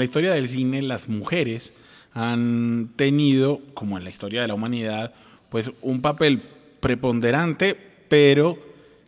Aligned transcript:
La 0.00 0.04
historia 0.04 0.32
del 0.32 0.48
cine, 0.48 0.82
las 0.82 1.08
mujeres 1.08 1.72
han 2.12 2.90
tenido, 2.96 3.60
como 3.74 3.98
en 3.98 4.04
la 4.04 4.10
historia 4.10 4.42
de 4.42 4.48
la 4.48 4.54
humanidad, 4.54 5.14
pues 5.48 5.70
un 5.82 6.00
papel 6.00 6.42
preponderante, 6.80 7.76
pero 8.08 8.58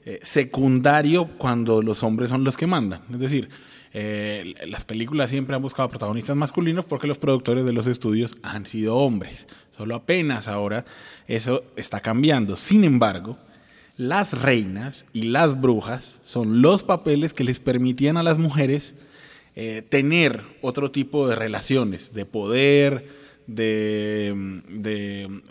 eh, 0.04 0.20
secundario 0.22 1.30
cuando 1.38 1.82
los 1.82 2.02
hombres 2.02 2.28
son 2.28 2.44
los 2.44 2.56
que 2.56 2.66
mandan. 2.66 3.02
Es 3.12 3.18
decir, 3.18 3.48
eh, 3.94 4.54
las 4.66 4.84
películas 4.84 5.30
siempre 5.30 5.56
han 5.56 5.62
buscado 5.62 5.88
protagonistas 5.88 6.36
masculinos 6.36 6.84
porque 6.84 7.06
los 7.06 7.18
productores 7.18 7.64
de 7.64 7.72
los 7.72 7.86
estudios 7.86 8.36
han 8.42 8.66
sido 8.66 8.96
hombres. 8.96 9.48
Solo 9.70 9.94
apenas 9.94 10.48
ahora 10.48 10.84
eso 11.26 11.64
está 11.76 12.00
cambiando. 12.00 12.56
Sin 12.56 12.84
embargo, 12.84 13.38
las 13.96 14.40
reinas 14.40 15.06
y 15.12 15.22
las 15.22 15.60
brujas 15.60 16.20
son 16.22 16.62
los 16.62 16.82
papeles 16.82 17.34
que 17.34 17.44
les 17.44 17.60
permitían 17.60 18.16
a 18.16 18.22
las 18.22 18.38
mujeres 18.38 18.94
eh, 19.54 19.82
tener 19.88 20.42
otro 20.62 20.90
tipo 20.90 21.28
de 21.28 21.36
relaciones, 21.36 22.12
de 22.12 22.24
poder, 22.24 23.06
de, 23.46 24.60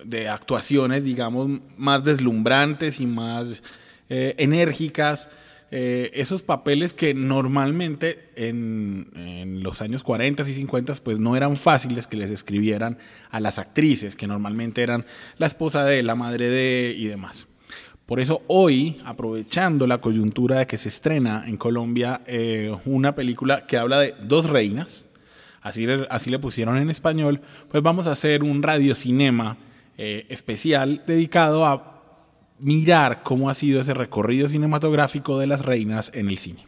de, 0.04 0.30
actuaciones, 0.30 1.04
digamos, 1.04 1.62
más 1.78 2.04
deslumbrantes 2.04 3.00
y 3.00 3.06
más 3.06 3.62
eh, 4.10 4.36
enérgicas. 4.38 5.30
Eh, 5.74 6.12
esos 6.16 6.42
papeles 6.42 6.94
que 6.94 7.14
normalmente 7.14 8.30
en, 8.36 9.10
en, 9.16 9.64
los 9.64 9.82
años 9.82 10.04
40 10.04 10.44
y 10.50 10.54
50 10.54 10.96
pues 10.96 11.18
no 11.18 11.38
eran 11.38 11.56
fáciles 11.56 12.08
que 12.08 12.18
les 12.18 12.30
escribieran 12.30 12.98
a 13.30 13.40
las 13.40 13.58
actrices, 13.58 14.18
que 14.18 14.28
normalmente 14.28 14.84
eran 14.84 15.06
la 15.38 15.48
esposa 15.48 15.86
de, 15.86 16.04
la 16.04 16.16
madre 16.16 16.50
de 16.50 16.94
y 16.98 17.06
demás. 17.08 17.48
Por 18.12 18.20
eso 18.20 18.42
hoy, 18.48 19.00
aprovechando 19.06 19.88
la 19.88 20.00
coyuntura 20.00 20.58
de 20.58 20.68
que 20.68 20.78
se 20.78 20.90
estrena 20.90 21.46
en 21.48 21.56
Colombia 21.56 22.20
eh, 22.26 22.76
una 22.84 23.16
película 23.16 23.66
que 23.66 23.78
habla 23.78 24.00
de 24.00 24.16
dos 24.22 24.50
reinas, 24.50 25.06
así 25.62 25.88
le, 25.88 26.08
así 26.10 26.30
le 26.30 26.38
pusieron 26.38 26.76
en 26.76 26.90
español, 26.90 27.40
pues 27.70 27.82
vamos 27.82 28.08
a 28.08 28.12
hacer 28.12 28.44
un 28.44 28.64
radiocinema 28.64 29.56
eh, 29.98 30.26
especial 30.28 31.04
dedicado 31.08 31.66
a 31.66 32.02
mirar 32.60 33.24
cómo 33.24 33.50
ha 33.50 33.54
sido 33.54 33.80
ese 33.80 33.94
recorrido 33.94 34.50
cinematográfico 34.50 35.40
de 35.40 35.48
las 35.48 35.64
reinas 35.64 36.12
en 36.14 36.28
el 36.28 36.38
cine. 36.38 36.68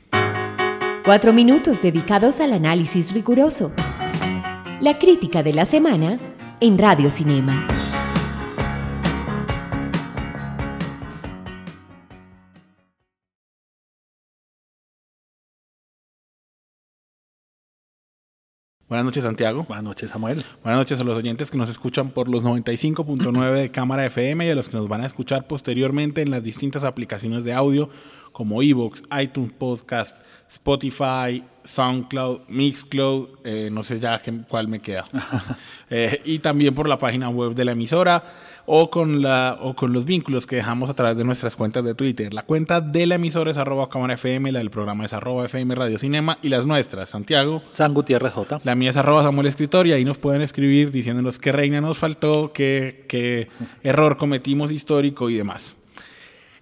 Cuatro 1.03 1.33
minutos 1.33 1.81
dedicados 1.81 2.39
al 2.39 2.53
análisis 2.53 3.13
riguroso. 3.13 3.73
La 4.79 4.97
crítica 4.97 5.43
de 5.43 5.53
la 5.53 5.65
semana 5.65 6.17
en 6.61 6.77
Radio 6.77 7.11
Cinema. 7.11 7.67
Buenas 18.93 19.05
noches, 19.05 19.23
Santiago. 19.23 19.63
Buenas 19.63 19.83
noches, 19.83 20.11
Samuel. 20.11 20.45
Buenas 20.61 20.77
noches 20.81 20.99
a 20.99 21.03
los 21.03 21.17
oyentes 21.17 21.49
que 21.49 21.57
nos 21.57 21.67
escuchan 21.67 22.11
por 22.11 22.29
los 22.29 22.43
95.9 22.43 23.53
de 23.53 23.71
Cámara 23.71 24.05
FM 24.05 24.45
y 24.45 24.49
a 24.51 24.53
los 24.53 24.69
que 24.69 24.77
nos 24.77 24.87
van 24.87 25.01
a 25.01 25.07
escuchar 25.07 25.47
posteriormente 25.47 26.21
en 26.21 26.29
las 26.29 26.43
distintas 26.43 26.83
aplicaciones 26.83 27.43
de 27.43 27.53
audio 27.53 27.89
como 28.31 28.61
Evox, 28.61 29.01
iTunes 29.19 29.51
Podcast, 29.53 30.21
Spotify, 30.47 31.43
SoundCloud, 31.63 32.41
Mixcloud, 32.49 33.29
eh, 33.43 33.69
no 33.71 33.81
sé 33.81 33.99
ya 33.99 34.21
cuál 34.47 34.67
me 34.67 34.79
queda. 34.79 35.07
Eh, 35.89 36.21
y 36.25 36.39
también 36.39 36.73
por 36.73 36.89
la 36.89 36.97
página 36.97 37.29
web 37.29 37.53
de 37.53 37.65
la 37.65 37.73
emisora 37.73 38.23
o 38.65 38.89
con, 38.89 39.21
la, 39.21 39.57
o 39.61 39.75
con 39.75 39.91
los 39.91 40.05
vínculos 40.05 40.47
que 40.47 40.55
dejamos 40.55 40.89
a 40.89 40.93
través 40.93 41.17
de 41.17 41.23
nuestras 41.23 41.55
cuentas 41.55 41.83
de 41.83 41.95
Twitter. 41.95 42.33
La 42.33 42.43
cuenta 42.43 42.81
de 42.81 43.05
la 43.05 43.15
emisora 43.15 43.51
es 43.51 43.57
arroba 43.57 43.89
cámara 43.89 44.13
FM, 44.13 44.51
la 44.51 44.59
del 44.59 44.69
programa 44.69 45.05
es 45.05 45.13
arroba 45.13 45.45
FM 45.45 45.75
Radio 45.75 45.97
Cinema 45.97 46.37
y 46.41 46.49
las 46.49 46.65
nuestras, 46.65 47.09
Santiago. 47.09 47.61
San 47.69 47.93
Gutiérrez 47.93 48.31
J. 48.31 48.61
La 48.63 48.75
mía 48.75 48.91
es 48.91 48.97
arroba 48.97 49.23
Samuel 49.23 49.47
Escritor 49.47 49.87
y 49.87 49.91
ahí 49.91 50.05
nos 50.05 50.17
pueden 50.17 50.41
escribir 50.41 50.91
diciéndonos 50.91 51.39
qué 51.39 51.51
reina 51.51 51.81
nos 51.81 51.97
faltó, 51.97 52.53
qué, 52.53 53.05
qué 53.07 53.49
error 53.83 54.17
cometimos 54.17 54.71
histórico 54.71 55.29
y 55.29 55.35
demás. 55.35 55.75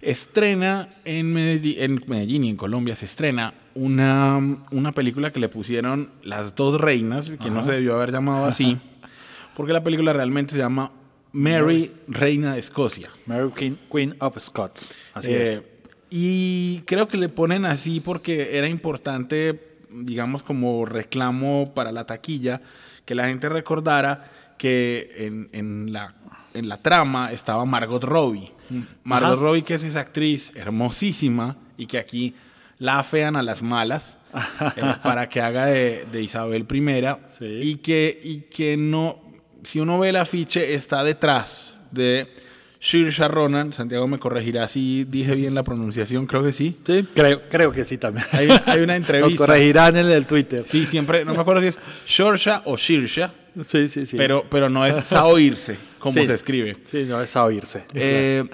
Estrena 0.00 0.88
en 1.04 1.32
Medellín, 1.32 1.76
en 1.78 2.04
Medellín 2.08 2.44
y 2.44 2.50
en 2.50 2.56
Colombia 2.56 2.96
se 2.96 3.04
estrena 3.04 3.54
una, 3.76 4.58
una 4.72 4.90
película 4.90 5.30
que 5.30 5.38
le 5.38 5.48
pusieron 5.48 6.10
Las 6.24 6.56
dos 6.56 6.80
reinas, 6.80 7.30
que 7.30 7.50
no 7.50 7.62
se 7.62 7.72
debió 7.72 7.94
haber 7.94 8.10
llamado 8.10 8.46
así, 8.46 8.78
porque 9.56 9.72
la 9.72 9.84
película 9.84 10.12
realmente 10.12 10.54
se 10.54 10.58
llama 10.58 10.90
Mary, 11.32 11.92
Reina 12.08 12.54
de 12.54 12.60
Escocia. 12.60 13.10
Mary 13.26 13.50
Queen, 13.90 14.16
of 14.20 14.38
Scots. 14.38 14.92
Así 15.14 15.32
es. 15.32 15.58
Eh, 15.58 15.62
y 16.10 16.82
creo 16.82 17.08
que 17.08 17.16
le 17.16 17.28
ponen 17.30 17.64
así 17.64 18.00
porque 18.00 18.58
era 18.58 18.68
importante, 18.68 19.78
digamos, 19.90 20.42
como 20.42 20.84
reclamo 20.84 21.72
para 21.74 21.90
la 21.90 22.04
taquilla, 22.04 22.60
que 23.06 23.14
la 23.14 23.28
gente 23.28 23.48
recordara 23.48 24.30
que 24.58 25.10
en, 25.16 25.48
en 25.52 25.92
la, 25.92 26.14
en 26.52 26.68
la 26.68 26.76
trama 26.76 27.32
estaba 27.32 27.64
Margot 27.64 28.04
Robbie. 28.04 28.52
Mm. 28.68 28.80
Margot 29.04 29.38
Robbie, 29.38 29.62
que 29.62 29.74
es 29.74 29.84
esa 29.84 30.00
actriz 30.00 30.52
hermosísima 30.54 31.56
y 31.78 31.86
que 31.86 31.98
aquí 31.98 32.34
la 32.78 32.98
afean 32.98 33.36
a 33.36 33.42
las 33.42 33.62
malas 33.62 34.18
eh, 34.76 34.82
para 35.02 35.28
que 35.28 35.40
haga 35.40 35.66
de, 35.66 36.04
de 36.12 36.22
Isabel 36.22 36.66
I 36.70 37.62
y, 37.62 37.76
que, 37.76 38.20
y 38.22 38.40
que 38.50 38.76
no 38.76 39.31
si 39.62 39.80
uno 39.80 39.98
ve 39.98 40.10
el 40.10 40.16
afiche, 40.16 40.74
está 40.74 41.04
detrás 41.04 41.74
de 41.90 42.28
Saoirse 42.80 43.28
Ronan. 43.28 43.72
Santiago 43.72 44.08
me 44.08 44.18
corregirá 44.18 44.66
si 44.68 45.04
dije 45.04 45.34
bien 45.34 45.54
la 45.54 45.62
pronunciación, 45.62 46.26
creo 46.26 46.42
que 46.42 46.52
sí. 46.52 46.76
Sí, 46.84 47.06
creo, 47.14 47.42
creo 47.48 47.72
que 47.72 47.84
sí 47.84 47.96
también. 47.98 48.26
Hay, 48.32 48.80
una 48.80 48.96
entrevista. 48.96 49.30
Nos 49.30 49.48
corregirán 49.48 49.96
en 49.96 50.10
el 50.10 50.26
Twitter. 50.26 50.64
Sí, 50.66 50.86
siempre, 50.86 51.24
no 51.24 51.34
me 51.34 51.40
acuerdo 51.40 51.60
si 51.60 51.68
es 51.68 51.80
Saoirse 52.04 52.50
o 52.64 52.76
Saoirse. 52.76 53.28
Sí, 53.64 53.86
sí, 53.86 54.06
sí. 54.06 54.16
Pero, 54.16 54.44
pero 54.50 54.68
no 54.68 54.84
es 54.84 54.96
Saoirse, 55.06 55.76
como 55.98 56.24
se 56.24 56.34
escribe. 56.34 56.78
Sí, 56.84 57.04
no 57.06 57.20
es 57.20 57.30
Saoirse. 57.30 57.84
Eh, 57.94 58.44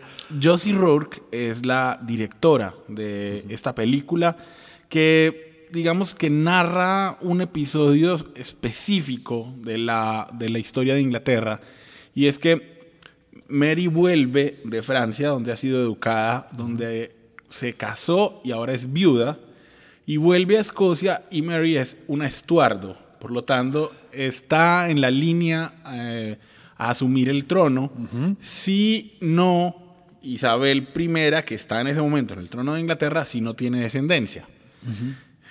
Josie 0.42 0.75
Rourke 0.75 1.22
es 1.32 1.64
la 1.64 1.98
directora 2.02 2.75
de 2.88 3.44
esta 3.48 3.75
película 3.75 4.36
que 4.88 5.47
digamos 5.72 6.14
que 6.14 6.30
narra 6.30 7.18
un 7.20 7.40
episodio 7.40 8.14
específico 8.34 9.54
de 9.58 9.78
la, 9.78 10.28
de 10.32 10.48
la 10.48 10.58
historia 10.58 10.94
de 10.94 11.00
Inglaterra. 11.00 11.60
Y 12.14 12.26
es 12.26 12.38
que 12.38 12.78
Mary 13.48 13.86
vuelve 13.86 14.60
de 14.64 14.82
Francia, 14.82 15.28
donde 15.28 15.52
ha 15.52 15.56
sido 15.56 15.80
educada, 15.80 16.48
donde 16.52 17.12
se 17.48 17.74
casó 17.74 18.40
y 18.44 18.50
ahora 18.52 18.74
es 18.74 18.92
viuda, 18.92 19.38
y 20.06 20.16
vuelve 20.16 20.58
a 20.58 20.60
Escocia 20.60 21.24
y 21.30 21.42
Mary 21.42 21.76
es 21.76 21.98
una 22.06 22.26
estuardo. 22.26 22.96
Por 23.18 23.30
lo 23.30 23.44
tanto, 23.44 23.92
está 24.12 24.88
en 24.90 25.00
la 25.00 25.10
línea 25.10 25.74
eh, 25.92 26.38
a 26.76 26.90
asumir 26.90 27.28
el 27.28 27.44
trono. 27.44 27.90
Si 28.38 29.16
no, 29.20 30.06
Isabel 30.22 30.88
I, 30.96 31.44
que 31.44 31.54
está 31.54 31.80
en 31.80 31.88
ese 31.88 32.00
momento 32.00 32.34
en 32.34 32.40
el 32.40 32.48
trono 32.48 32.74
de 32.74 32.80
Inglaterra, 32.80 33.24
si 33.24 33.40
no 33.40 33.54
tiene 33.54 33.80
descendencia. 33.80 34.46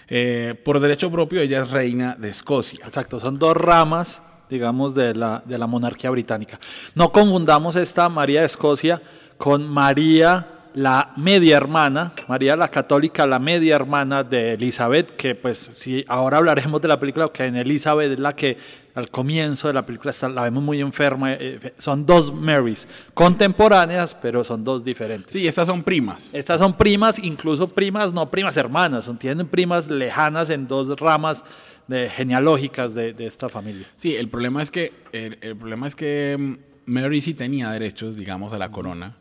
Eh, 0.07 0.55
por 0.63 0.79
derecho 0.79 1.11
propio, 1.11 1.41
ella 1.41 1.63
es 1.63 1.69
reina 1.69 2.15
de 2.15 2.29
Escocia. 2.29 2.85
Exacto, 2.85 3.19
son 3.19 3.37
dos 3.37 3.55
ramas, 3.57 4.21
digamos, 4.49 4.95
de 4.95 5.13
la, 5.13 5.43
de 5.45 5.57
la 5.57 5.67
monarquía 5.67 6.09
británica. 6.09 6.59
No 6.95 7.11
confundamos 7.11 7.75
esta 7.75 8.07
María 8.09 8.41
de 8.41 8.45
Escocia 8.45 9.01
con 9.37 9.67
María 9.67 10.56
la 10.77 11.11
media 11.15 11.57
hermana, 11.57 12.11
María 12.27 12.55
la 12.55 12.67
católica, 12.67 13.25
la 13.25 13.39
media 13.39 13.75
hermana 13.75 14.23
de 14.23 14.53
Elizabeth, 14.53 15.09
que 15.15 15.33
pues 15.33 15.57
si 15.57 16.05
ahora 16.07 16.37
hablaremos 16.37 16.79
de 16.79 16.87
la 16.87 16.99
película, 16.99 17.29
que 17.29 17.45
en 17.45 17.55
Elizabeth 17.55 18.11
es 18.11 18.19
la 18.19 18.35
que 18.35 18.59
al 18.93 19.09
comienzo 19.09 19.69
de 19.69 19.73
la 19.73 19.87
película 19.87 20.13
la 20.35 20.43
vemos 20.43 20.61
muy 20.61 20.79
enferma, 20.79 21.33
eh, 21.33 21.37
eh, 21.63 21.73
son 21.79 22.05
dos 22.05 22.31
Marys, 22.31 22.87
contemporáneas, 23.15 24.13
pero 24.21 24.43
son 24.43 24.63
dos 24.63 24.83
diferentes. 24.83 25.33
Sí, 25.33 25.47
estas 25.47 25.65
son 25.65 25.81
primas. 25.81 26.29
Estas 26.31 26.59
son 26.59 26.77
primas, 26.77 27.17
incluso 27.17 27.67
primas, 27.69 28.13
no 28.13 28.29
primas 28.29 28.55
hermanas, 28.55 29.05
son, 29.05 29.17
tienen 29.17 29.47
primas 29.47 29.87
lejanas 29.87 30.51
en 30.51 30.67
dos 30.67 30.95
ramas 30.99 31.43
de, 31.87 32.07
genealógicas 32.07 32.93
de, 32.93 33.15
esta 33.17 33.49
familia. 33.49 33.87
Sí, 33.95 34.15
el 34.15 34.29
problema 34.29 34.61
es 34.61 34.69
que, 34.69 34.93
el, 35.11 35.39
el 35.41 35.55
problema 35.55 35.87
es 35.87 35.95
que 35.95 36.37
mm, 36.37 36.55
Mary 36.85 37.19
sí 37.19 37.33
tenía 37.33 37.71
derechos, 37.71 38.15
digamos, 38.15 38.53
a 38.53 38.59
la 38.59 38.69
corona 38.69 39.15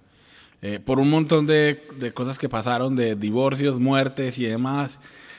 eh, 0.63 0.81
por 0.85 0.99
un 0.99 1.11
montón 1.11 1.47
de, 1.47 1.83
de 1.99 2.13
cosas 2.13 2.39
que 2.39 2.49
pasaron, 2.49 2.97
de 2.97 3.15
divorcios, 3.17 3.79
muertes 3.79 4.39
y 4.39 4.45
demás. 4.45 4.99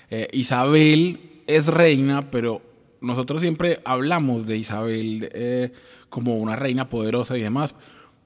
Eh, 0.09 0.27
Isabel 0.31 1.19
es 1.47 1.67
reina, 1.67 2.29
pero 2.31 2.61
nosotros 3.01 3.41
siempre 3.41 3.79
hablamos 3.85 4.45
de 4.45 4.57
Isabel 4.57 5.29
eh, 5.33 5.71
como 6.09 6.37
una 6.37 6.55
reina 6.55 6.89
poderosa 6.89 7.37
y 7.37 7.41
demás. 7.41 7.75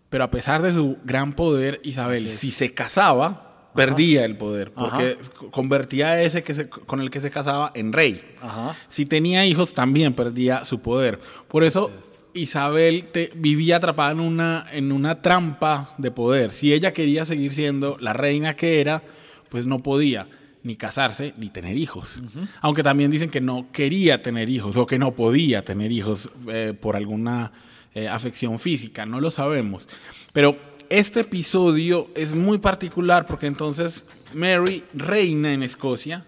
Pero 0.09 0.23
a 0.25 0.31
pesar 0.31 0.61
de 0.61 0.73
su 0.73 0.97
gran 1.05 1.33
poder, 1.33 1.79
Isabel, 1.83 2.29
si 2.29 2.51
se 2.51 2.73
casaba, 2.73 3.69
perdía 3.73 4.25
el 4.25 4.35
poder, 4.35 4.73
porque 4.73 5.17
convertía 5.51 6.09
a 6.09 6.21
ese 6.21 6.43
que 6.43 6.53
se- 6.53 6.67
con 6.67 6.99
el 6.99 7.09
que 7.09 7.21
se 7.21 7.31
casaba 7.31 7.71
en 7.73 7.93
rey. 7.93 8.21
Ajá. 8.41 8.75
Si 8.89 9.05
tenía 9.05 9.45
hijos, 9.45 9.73
también 9.73 10.13
perdía 10.13 10.65
su 10.65 10.81
poder. 10.81 11.19
Por 11.47 11.63
eso 11.63 11.89
Isabel 12.33 13.05
te- 13.11 13.31
vivía 13.35 13.77
atrapada 13.77 14.11
en 14.11 14.19
una, 14.19 14.65
en 14.71 14.91
una 14.91 15.21
trampa 15.21 15.93
de 15.97 16.11
poder. 16.11 16.51
Si 16.51 16.73
ella 16.73 16.93
quería 16.93 17.25
seguir 17.25 17.53
siendo 17.53 17.97
la 17.99 18.13
reina 18.13 18.55
que 18.55 18.79
era, 18.81 19.03
pues 19.49 19.65
no 19.65 19.83
podía 19.83 20.27
ni 20.63 20.75
casarse 20.75 21.33
ni 21.37 21.49
tener 21.49 21.77
hijos. 21.77 22.19
Aunque 22.61 22.83
también 22.83 23.09
dicen 23.11 23.29
que 23.29 23.41
no 23.41 23.67
quería 23.71 24.21
tener 24.21 24.47
hijos 24.49 24.75
o 24.75 24.85
que 24.85 24.99
no 24.99 25.13
podía 25.13 25.65
tener 25.65 25.91
hijos 25.91 26.29
eh, 26.47 26.73
por 26.79 26.95
alguna 26.95 27.51
eh, 27.95 28.07
afección 28.07 28.59
física, 28.59 29.05
no 29.05 29.19
lo 29.19 29.31
sabemos. 29.31 29.87
Pero 30.33 30.55
este 30.89 31.21
episodio 31.21 32.09
es 32.15 32.33
muy 32.33 32.59
particular 32.59 33.25
porque 33.25 33.47
entonces 33.47 34.05
Mary 34.33 34.83
reina 34.93 35.51
en 35.51 35.63
Escocia, 35.63 36.25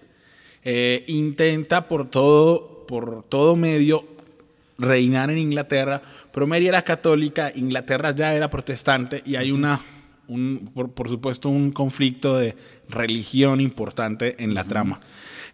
eh, 0.64 1.04
intenta 1.08 1.88
por 1.88 2.10
todo, 2.10 2.86
por 2.88 3.24
todo 3.30 3.56
medio 3.56 4.06
reinar 4.78 5.30
en 5.30 5.38
Inglaterra, 5.38 6.02
pero 6.32 6.48
Mary 6.48 6.68
era 6.68 6.82
católica, 6.82 7.52
Inglaterra 7.56 8.12
ya 8.16 8.34
era 8.34 8.50
protestante 8.50 9.22
y 9.26 9.36
hay 9.36 9.52
una, 9.52 9.80
un, 10.28 10.72
por, 10.74 10.92
por 10.94 11.10
supuesto, 11.10 11.50
un 11.50 11.72
conflicto 11.72 12.36
de 12.38 12.56
religión 12.90 13.62
importante 13.62 14.36
en 14.44 14.54
la 14.54 14.64
trama. 14.64 15.00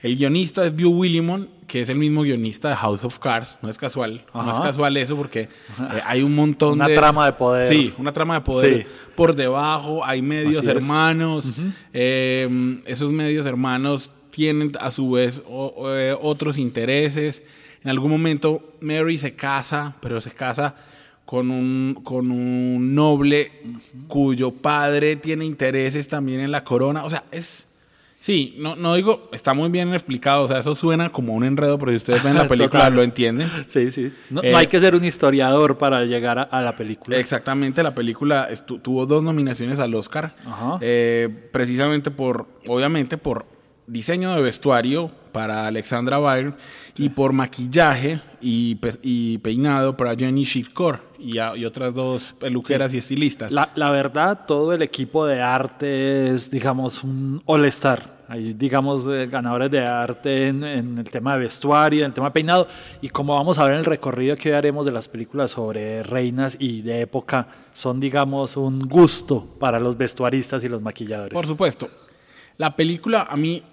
El 0.02 0.16
guionista 0.16 0.66
es 0.66 0.74
Bew 0.74 0.90
Willimon, 0.92 1.50
que 1.68 1.82
es 1.82 1.90
el 1.90 1.98
mismo 1.98 2.22
guionista 2.22 2.70
de 2.70 2.76
House 2.78 3.04
of 3.04 3.20
Cards. 3.20 3.58
No 3.62 3.68
es 3.70 3.78
casual, 3.78 4.26
no 4.34 4.50
es 4.50 4.58
casual 4.62 4.96
eso 4.96 5.18
porque 5.18 5.42
eh, 5.42 5.50
hay 6.06 6.24
un 6.24 6.34
montón 6.34 6.74
Una 6.76 6.88
de... 6.88 6.96
trama 6.96 7.26
de 7.26 7.34
poder. 7.34 7.68
Sí, 7.68 7.94
una 7.98 8.14
trama 8.14 8.36
de 8.36 8.42
poder 8.42 8.78
Sí. 8.84 8.88
por 9.16 9.36
debajo, 9.36 10.06
hay 10.06 10.22
medios 10.22 10.60
Así 10.60 10.70
es. 10.70 10.76
hermanos, 10.78 11.52
eh, 11.92 12.80
esos 12.86 13.12
medios 13.12 13.46
hermanos 13.46 14.12
tienen 14.32 14.72
a 14.80 14.90
su 14.92 15.12
vez 15.12 15.42
o- 15.46 15.74
o, 15.76 15.94
eh, 15.94 16.14
otros 16.20 16.58
intereses. 16.58 17.44
En 17.84 17.90
algún 17.90 18.12
momento 18.12 18.74
Mary 18.82 19.18
se 19.18 19.36
casa, 19.36 19.96
pero 20.02 20.20
se 20.22 20.32
casa 20.32 20.76
con 21.26 21.52
un, 21.52 22.00
con 22.04 22.32
un 22.32 22.94
noble 22.96 23.52
cuyo 24.08 24.52
padre 24.52 25.16
tiene 25.16 25.46
intereses 25.46 26.08
también 26.08 26.40
en 26.40 26.52
la 26.52 26.64
corona. 26.64 27.04
O 27.04 27.10
sea, 27.10 27.24
es... 27.32 27.66
Sí, 28.22 28.56
no, 28.58 28.76
no 28.76 28.96
digo, 28.96 29.30
está 29.32 29.54
muy 29.54 29.70
bien 29.70 29.94
explicado, 29.94 30.44
o 30.44 30.48
sea, 30.50 30.60
eso 30.60 30.76
suena 30.76 31.10
como 31.10 31.34
un 31.36 31.46
enredo, 31.46 31.80
pero 31.80 31.92
si 31.92 31.96
ustedes 31.98 32.22
ven 32.22 32.34
la 32.36 32.48
película 32.50 32.90
lo 32.90 33.02
entienden. 33.02 33.50
Sí, 33.68 33.92
sí. 33.94 34.12
No, 34.30 34.44
Eh, 34.44 34.52
no 34.52 34.58
hay 34.58 34.68
que 34.68 34.78
ser 34.82 34.94
un 34.94 35.06
historiador 35.06 35.78
para 35.78 36.04
llegar 36.04 36.38
a, 36.38 36.42
a 36.44 36.62
la 36.62 36.76
película. 36.76 37.16
Exactamente, 37.18 37.82
la 37.82 37.96
película 37.96 38.50
tuvo 38.84 39.06
dos 39.06 39.24
nominaciones 39.24 39.80
al 39.80 39.96
Oscar, 39.96 40.36
Ajá. 40.46 40.80
eh, 40.82 41.30
precisamente 41.54 42.12
por, 42.12 42.46
obviamente 42.68 43.18
por 43.18 43.46
diseño 43.92 44.34
de 44.36 44.42
vestuario 44.42 45.12
para 45.32 45.68
Alexandra 45.68 46.18
Byron 46.18 46.56
y 46.98 47.10
por 47.10 47.34
maquillaje 47.34 48.22
y, 48.42 48.76
pe- 48.76 49.00
y 49.02 49.38
peinado 49.40 49.96
para 49.96 50.16
Jenny 50.16 50.44
Shirkor 50.44 51.02
y, 51.20 51.38
otras 51.66 51.94
dos 51.94 52.34
peluqueras 52.40 52.94
y 52.94 52.98
estilistas. 52.98 53.52
La, 53.52 53.70
la 53.76 53.92
verdad, 53.92 54.46
todo 54.48 54.74
el 54.74 54.82
equipo 54.82 55.26
de 55.26 55.42
arte 55.42 56.30
es, 56.30 56.50
digamos, 56.50 57.04
un 57.04 57.42
all-star. 57.46 58.20
Hay, 58.32 58.54
digamos, 58.54 59.08
eh, 59.08 59.26
ganadores 59.26 59.72
de 59.72 59.80
arte 59.84 60.48
en, 60.48 60.64
en 60.64 60.98
el 61.00 61.10
tema 61.10 61.34
de 61.34 61.40
vestuario, 61.46 62.02
en 62.02 62.06
el 62.12 62.14
tema 62.14 62.28
de 62.28 62.32
peinado. 62.34 62.68
Y 63.02 63.10
como 63.10 63.36
vamos 63.36 63.58
a 63.58 63.64
ver 63.64 63.74
en 63.74 63.80
el 63.80 63.86
recorrido 63.86 64.36
que 64.38 64.50
hoy 64.50 64.56
haremos 64.56 64.86
de 64.86 64.92
las 64.92 65.08
películas 65.08 65.50
sobre 65.52 66.04
reinas 66.04 66.56
y 66.60 66.82
de 66.84 67.02
época, 67.02 67.48
son, 67.74 68.00
digamos, 68.00 68.56
un 68.56 68.88
gusto 68.88 69.48
para 69.60 69.80
los 69.80 69.98
vestuaristas 69.98 70.64
y 70.64 70.70
los 70.70 70.80
maquilladores. 70.82 71.34
Por 71.34 71.48
supuesto. 71.48 71.90
La 72.58 72.76
película, 72.76 73.24
a 73.30 73.36
mí, 73.36 73.64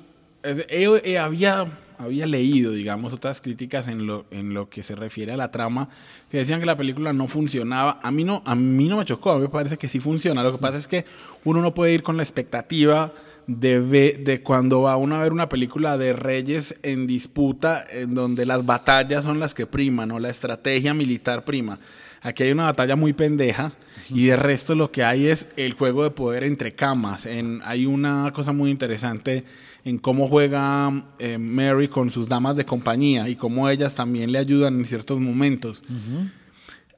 he- 0.69 1.01
he- 1.05 1.19
había, 1.19 1.67
había 1.99 2.27
leído, 2.27 2.73
digamos, 2.73 3.13
otras 3.13 3.41
críticas 3.41 3.89
en 3.89 4.07
lo, 4.07 4.27
en 4.31 4.55
lo 4.55 4.69
que 4.69 4.83
se 4.83 4.95
refiere 4.95 5.33
a 5.33 5.37
la 5.37 5.51
trama, 5.51 5.89
que 6.31 6.39
decían 6.39 6.61
que 6.61 6.67
la 6.67 6.77
película 6.77 7.13
no 7.13 7.27
funcionaba. 7.29 8.01
A 8.03 8.11
mí 8.11 8.25
no, 8.25 8.43
a 8.45 8.55
mí 8.55 8.89
no 8.89 8.97
me 8.99 9.05
chocó, 9.05 9.33
a 9.33 9.37
mí 9.37 9.43
me 9.43 9.49
parece 9.49 9.77
que 9.77 9.89
sí 9.89 10.01
funciona. 10.01 10.43
Lo 10.43 10.53
que 10.53 10.59
pasa 10.59 10.79
es 10.79 10.89
que 10.89 11.05
uno 11.45 11.61
no 11.63 11.75
puede 11.75 11.93
ir 11.95 12.03
con 12.03 12.17
la 12.17 12.23
expectativa 12.23 13.13
de, 13.47 13.79
ve- 13.79 14.21
de 14.25 14.41
cuando 14.43 14.83
va 14.83 14.97
uno 14.97 15.15
a 15.15 15.23
ver 15.23 15.33
una 15.33 15.49
película 15.49 15.97
de 15.97 16.13
reyes 16.13 16.75
en 16.83 17.07
disputa, 17.07 17.85
en 17.89 18.15
donde 18.15 18.45
las 18.45 18.67
batallas 18.67 19.25
son 19.25 19.39
las 19.39 19.55
que 19.55 19.67
priman, 19.67 20.11
o 20.11 20.19
la 20.19 20.31
estrategia 20.31 20.93
militar 20.95 21.45
prima. 21.45 21.79
Aquí 22.23 22.43
hay 22.43 22.51
una 22.51 22.65
batalla 22.65 22.97
muy 22.97 23.13
pendeja 23.13 23.73
y 24.11 24.27
de 24.27 24.35
resto 24.37 24.75
lo 24.75 24.91
que 24.91 25.05
hay 25.05 25.29
es 25.29 25.49
el 25.57 25.75
juego 25.75 26.03
de 26.03 26.11
poder 26.11 26.43
entre 26.43 26.75
camas. 26.75 27.25
En, 27.25 27.61
hay 27.65 27.87
una 27.87 28.33
cosa 28.33 28.53
muy 28.53 28.71
interesante 28.71 29.45
en 29.87 29.99
cómo 29.99 30.27
juega 30.27 30.93
eh, 31.21 31.39
Mary 31.39 31.87
con 31.87 32.11
sus 32.11 32.29
damas 32.29 32.57
de 32.57 32.67
compañía 32.67 33.29
y 33.29 33.37
cómo 33.37 33.69
ellas 33.69 33.95
también 33.95 34.33
le 34.33 34.39
ayudan 34.39 34.81
en 34.81 34.85
ciertos 34.85 35.21
momentos. 35.21 35.85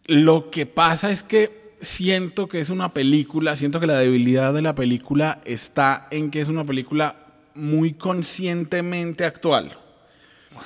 Lo 0.06 0.49
que 0.49 0.64
pasa 0.64 1.11
es 1.11 1.23
que 1.23 1.75
siento 1.82 2.49
que 2.49 2.61
es 2.61 2.70
una 2.70 2.94
película, 2.94 3.56
siento 3.56 3.79
que 3.79 3.87
la 3.87 3.99
debilidad 3.99 4.55
de 4.55 4.62
la 4.62 4.75
película 4.75 5.43
está 5.44 6.08
en 6.11 6.31
que 6.31 6.40
es 6.40 6.49
una 6.49 6.64
película 6.64 7.26
muy 7.55 7.93
conscientemente 7.93 9.26
actual. 9.26 9.76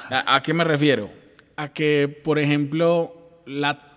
¿A, 0.09 0.37
a 0.37 0.43
qué 0.45 0.55
me 0.55 0.63
refiero? 0.63 1.11
A 1.57 1.73
que, 1.73 2.21
por 2.23 2.39
ejemplo, 2.39 3.41
la, 3.47 3.95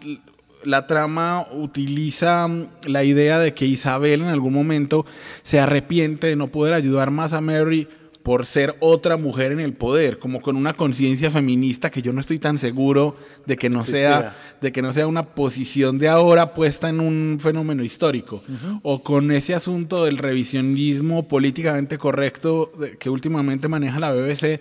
la 0.63 0.87
trama 0.87 1.45
utiliza 1.51 2.47
mm, 2.47 2.69
la 2.87 3.03
idea 3.03 3.37
de 3.37 3.53
que 3.53 3.67
Isabel 3.67 4.21
en 4.21 4.29
algún 4.29 4.53
momento 4.53 5.05
se 5.43 5.59
arrepiente 5.59 6.25
de 6.25 6.35
no 6.35 6.47
poder 6.47 6.73
ayudar 6.73 7.11
más 7.11 7.31
a 7.31 7.39
Mary 7.39 7.87
por 8.25 8.43
ser 8.47 8.75
otra 8.79 9.17
mujer 9.17 9.51
en 9.51 9.59
el 9.59 9.73
poder, 9.73 10.17
como 10.17 10.41
con 10.41 10.55
una 10.55 10.73
conciencia 10.73 11.29
feminista 11.29 11.91
que 11.91 12.01
yo 12.01 12.11
no 12.11 12.19
estoy 12.19 12.39
tan 12.39 12.57
seguro 12.57 13.15
de 13.45 13.55
que 13.55 13.69
no 13.69 13.85
sea 13.85 14.35
de 14.61 14.71
que 14.71 14.81
no 14.81 14.91
sea 14.91 15.05
una 15.05 15.27
posición 15.35 15.99
de 15.99 16.09
ahora 16.09 16.55
puesta 16.55 16.89
en 16.89 16.99
un 17.01 17.37
fenómeno 17.39 17.83
histórico. 17.83 18.41
O 18.81 19.03
con 19.03 19.31
ese 19.31 19.53
asunto 19.53 20.05
del 20.05 20.17
revisionismo 20.17 21.27
políticamente 21.27 21.99
correcto 21.99 22.71
que 22.99 23.11
últimamente 23.11 23.67
maneja 23.67 23.99
la 23.99 24.11
BBC 24.11 24.59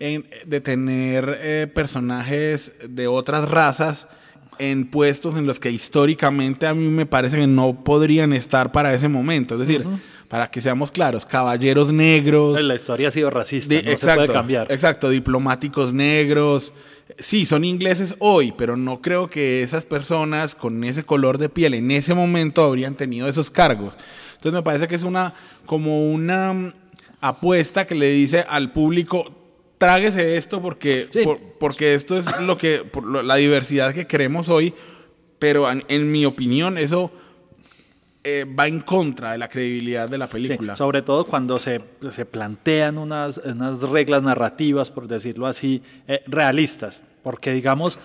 en- 0.00 0.24
de 0.46 0.60
tener 0.62 1.36
eh, 1.42 1.66
personajes 1.72 2.72
de 2.88 3.06
otras 3.08 3.46
razas 3.48 4.08
en 4.58 4.86
puestos 4.90 5.36
en 5.36 5.46
los 5.46 5.58
que 5.60 5.70
históricamente 5.70 6.66
a 6.66 6.74
mí 6.74 6.86
me 6.88 7.06
parece 7.06 7.36
que 7.38 7.46
no 7.46 7.82
podrían 7.84 8.32
estar 8.32 8.70
para 8.72 8.92
ese 8.94 9.08
momento. 9.08 9.54
Es 9.54 9.60
decir, 9.60 9.84
para 10.32 10.50
que 10.50 10.62
seamos 10.62 10.90
claros, 10.90 11.26
caballeros 11.26 11.92
negros. 11.92 12.62
La 12.62 12.74
historia 12.74 13.08
ha 13.08 13.10
sido 13.10 13.28
racista, 13.28 13.74
no 13.82 13.98
se 13.98 14.14
puede 14.14 14.28
cambiar. 14.32 14.72
Exacto, 14.72 15.10
diplomáticos 15.10 15.92
negros. 15.92 16.72
Sí, 17.18 17.44
son 17.44 17.66
ingleses 17.66 18.14
hoy, 18.18 18.54
pero 18.56 18.74
no 18.78 19.02
creo 19.02 19.28
que 19.28 19.62
esas 19.62 19.84
personas 19.84 20.54
con 20.54 20.84
ese 20.84 21.04
color 21.04 21.36
de 21.36 21.50
piel 21.50 21.74
en 21.74 21.90
ese 21.90 22.14
momento 22.14 22.64
habrían 22.64 22.94
tenido 22.94 23.28
esos 23.28 23.50
cargos. 23.50 23.98
Entonces 24.32 24.54
me 24.54 24.62
parece 24.62 24.88
que 24.88 24.94
es 24.94 25.02
una 25.02 25.34
como 25.66 26.10
una 26.10 26.54
mm, 26.54 26.72
apuesta 27.20 27.86
que 27.86 27.94
le 27.94 28.08
dice 28.10 28.44
al 28.48 28.72
público 28.72 29.30
tráguese 29.76 30.36
esto 30.38 30.62
porque 30.62 31.08
Sí. 31.12 31.24
por- 31.24 31.40
porque 31.60 31.92
esto 31.92 32.16
es 32.16 32.40
lo 32.40 32.56
que 32.56 32.78
por 32.78 33.22
la 33.22 33.36
diversidad 33.36 33.92
que 33.92 34.06
queremos 34.06 34.48
hoy, 34.48 34.72
pero 35.38 35.70
en, 35.70 35.84
en 35.88 36.10
mi 36.10 36.24
opinión 36.24 36.78
eso 36.78 37.10
eh, 38.24 38.44
va 38.44 38.66
en 38.68 38.80
contra 38.80 39.32
de 39.32 39.38
la 39.38 39.48
credibilidad 39.48 40.08
de 40.08 40.18
la 40.18 40.26
Sí, 40.26 40.32
película. 40.32 40.76
sobre 40.76 41.02
todo 41.02 41.24
cuando 41.26 41.58
se, 41.58 41.80
se 42.10 42.24
plantean 42.24 42.98
unas, 42.98 43.38
unas 43.38 43.80
reglas 43.82 44.22
narrativas, 44.22 44.90
por 44.90 45.08
decirlo 45.08 45.46
así, 45.46 45.82
eh, 46.06 46.22
realistas. 46.26 47.00
Porque, 47.22 47.52
digamos, 47.52 47.98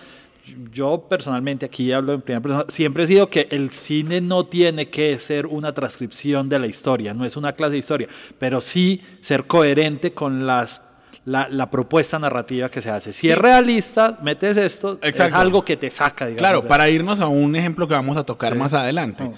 yo 0.72 1.06
personalmente, 1.08 1.66
aquí 1.66 1.92
hablo 1.92 2.14
en 2.14 2.22
primera 2.22 2.40
persona, 2.40 2.64
siempre 2.68 3.04
he 3.04 3.06
sido 3.06 3.28
que 3.28 3.48
el 3.50 3.70
cine 3.70 4.20
no 4.20 4.46
tiene 4.46 4.88
que 4.88 5.18
ser 5.18 5.46
una 5.46 5.72
transcripción 5.74 6.48
de 6.48 6.58
la 6.58 6.66
historia, 6.66 7.12
no 7.14 7.24
es 7.24 7.36
una 7.36 7.52
clase 7.52 7.72
de 7.72 7.78
historia, 7.78 8.08
pero 8.38 8.60
sí 8.60 9.02
ser 9.20 9.46
coherente 9.46 10.12
con 10.12 10.46
las... 10.46 10.82
La, 11.24 11.46
la 11.50 11.68
propuesta 11.70 12.18
narrativa 12.18 12.70
que 12.70 12.80
se 12.80 12.88
hace. 12.88 13.12
Si 13.12 13.22
Sí. 13.26 13.30
es 13.30 13.36
realista, 13.36 14.18
metes 14.22 14.56
esto, 14.56 14.98
Exacto. 15.02 15.34
es 15.34 15.38
algo 15.38 15.62
que 15.62 15.76
te 15.76 15.90
saca, 15.90 16.24
digamos. 16.24 16.38
Claro, 16.40 16.66
para 16.66 16.88
irnos 16.88 17.20
a 17.20 17.26
un 17.26 17.54
ejemplo 17.54 17.86
que 17.86 17.92
vamos 17.92 18.16
a 18.16 18.24
tocar 18.24 18.54
Sí. 18.54 18.58
más 18.58 18.72
adelante. 18.72 19.24
Oh. 19.24 19.34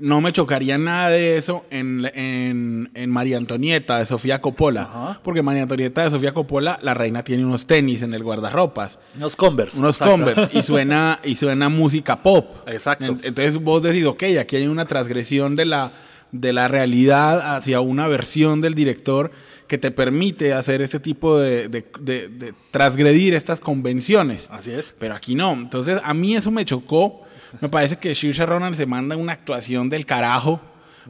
No 0.00 0.20
me 0.20 0.32
chocaría 0.32 0.78
nada 0.78 1.10
de 1.10 1.36
eso 1.36 1.64
en, 1.70 2.08
en, 2.14 2.88
en 2.94 3.10
María 3.10 3.36
Antonieta 3.36 3.98
de 3.98 4.06
Sofía 4.06 4.40
Coppola. 4.40 4.82
Ajá. 4.82 5.20
Porque 5.24 5.42
María 5.42 5.62
Antonieta 5.62 6.04
de 6.04 6.10
Sofía 6.10 6.32
Coppola, 6.32 6.78
la 6.82 6.94
reina 6.94 7.24
tiene 7.24 7.44
unos 7.44 7.66
tenis 7.66 8.02
en 8.02 8.14
el 8.14 8.22
guardarropas, 8.22 9.00
Unos 9.16 9.34
Converse. 9.34 9.76
unos 9.78 9.96
exacto. 9.96 10.12
Converse, 10.12 10.50
y 10.56 10.62
suena, 10.62 11.18
y 11.24 11.34
suena 11.34 11.68
música 11.68 12.22
pop. 12.22 12.58
Exacto. 12.68 13.06
En- 13.06 13.20
entonces 13.24 13.56
vos 13.58 13.82
decís, 13.82 14.04
ok, 14.06 14.22
aquí 14.40 14.54
hay 14.56 14.68
una 14.68 14.86
transgresión 14.86 15.56
de 15.56 15.64
la 15.64 15.90
de 16.30 16.52
la 16.52 16.68
realidad 16.68 17.56
hacia 17.56 17.80
una 17.80 18.06
versión 18.06 18.60
del 18.60 18.74
director 18.74 19.30
que 19.66 19.78
te 19.78 19.90
permite 19.90 20.52
hacer 20.52 20.82
este 20.82 21.00
tipo 21.00 21.38
de, 21.38 21.68
de, 21.70 21.84
de, 22.00 22.54
transgredir 22.70 23.32
estas 23.34 23.60
convenciones. 23.60 24.46
Así 24.52 24.70
es. 24.70 24.94
Pero 24.98 25.14
aquí 25.14 25.34
no. 25.34 25.52
Entonces, 25.54 25.98
a 26.04 26.12
mí 26.14 26.36
eso 26.36 26.50
me 26.50 26.64
chocó. 26.66 27.22
Me 27.60 27.68
parece 27.68 27.96
que 27.96 28.14
Saoirse 28.14 28.46
Ronan 28.46 28.74
se 28.74 28.86
manda 28.86 29.16
una 29.16 29.32
actuación 29.32 29.88
del 29.88 30.06
carajo, 30.06 30.60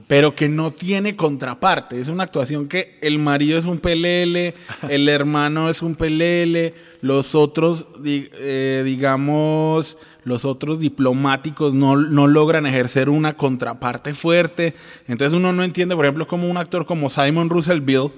pero 0.07 0.35
que 0.35 0.49
no 0.49 0.71
tiene 0.73 1.16
contraparte. 1.16 2.00
Es 2.00 2.09
una 2.09 2.25
actuación 2.25 2.68
que 2.68 2.99
el 3.02 3.18
marido 3.18 3.59
es 3.59 3.64
un 3.64 3.78
pelele, 3.78 4.54
el 4.88 5.09
hermano 5.09 5.68
es 5.68 5.83
un 5.83 5.97
pelele, 5.97 6.75
los 7.00 7.35
otros, 7.35 7.87
eh, 8.04 8.83
digamos, 8.85 9.99
los 10.25 10.45
otros 10.45 10.78
diplomáticos 10.78 11.75
no, 11.75 11.97
no, 11.97 12.26
logran 12.26 12.66
ejercer 12.66 13.09
una 13.09 13.37
contraparte 13.37 14.14
fuerte. 14.14 14.75
Entonces 15.07 15.37
uno 15.37 15.52
no 15.52 15.64
entiende, 15.64 15.97
por 15.97 16.04
ejemplo, 16.04 16.26
cómo 16.26 16.49
un 16.49 16.57
actor 16.57 16.87
como 16.87 17.11
Simon 17.11 17.50
Russell 17.50 17.80
Bill, 17.80 18.11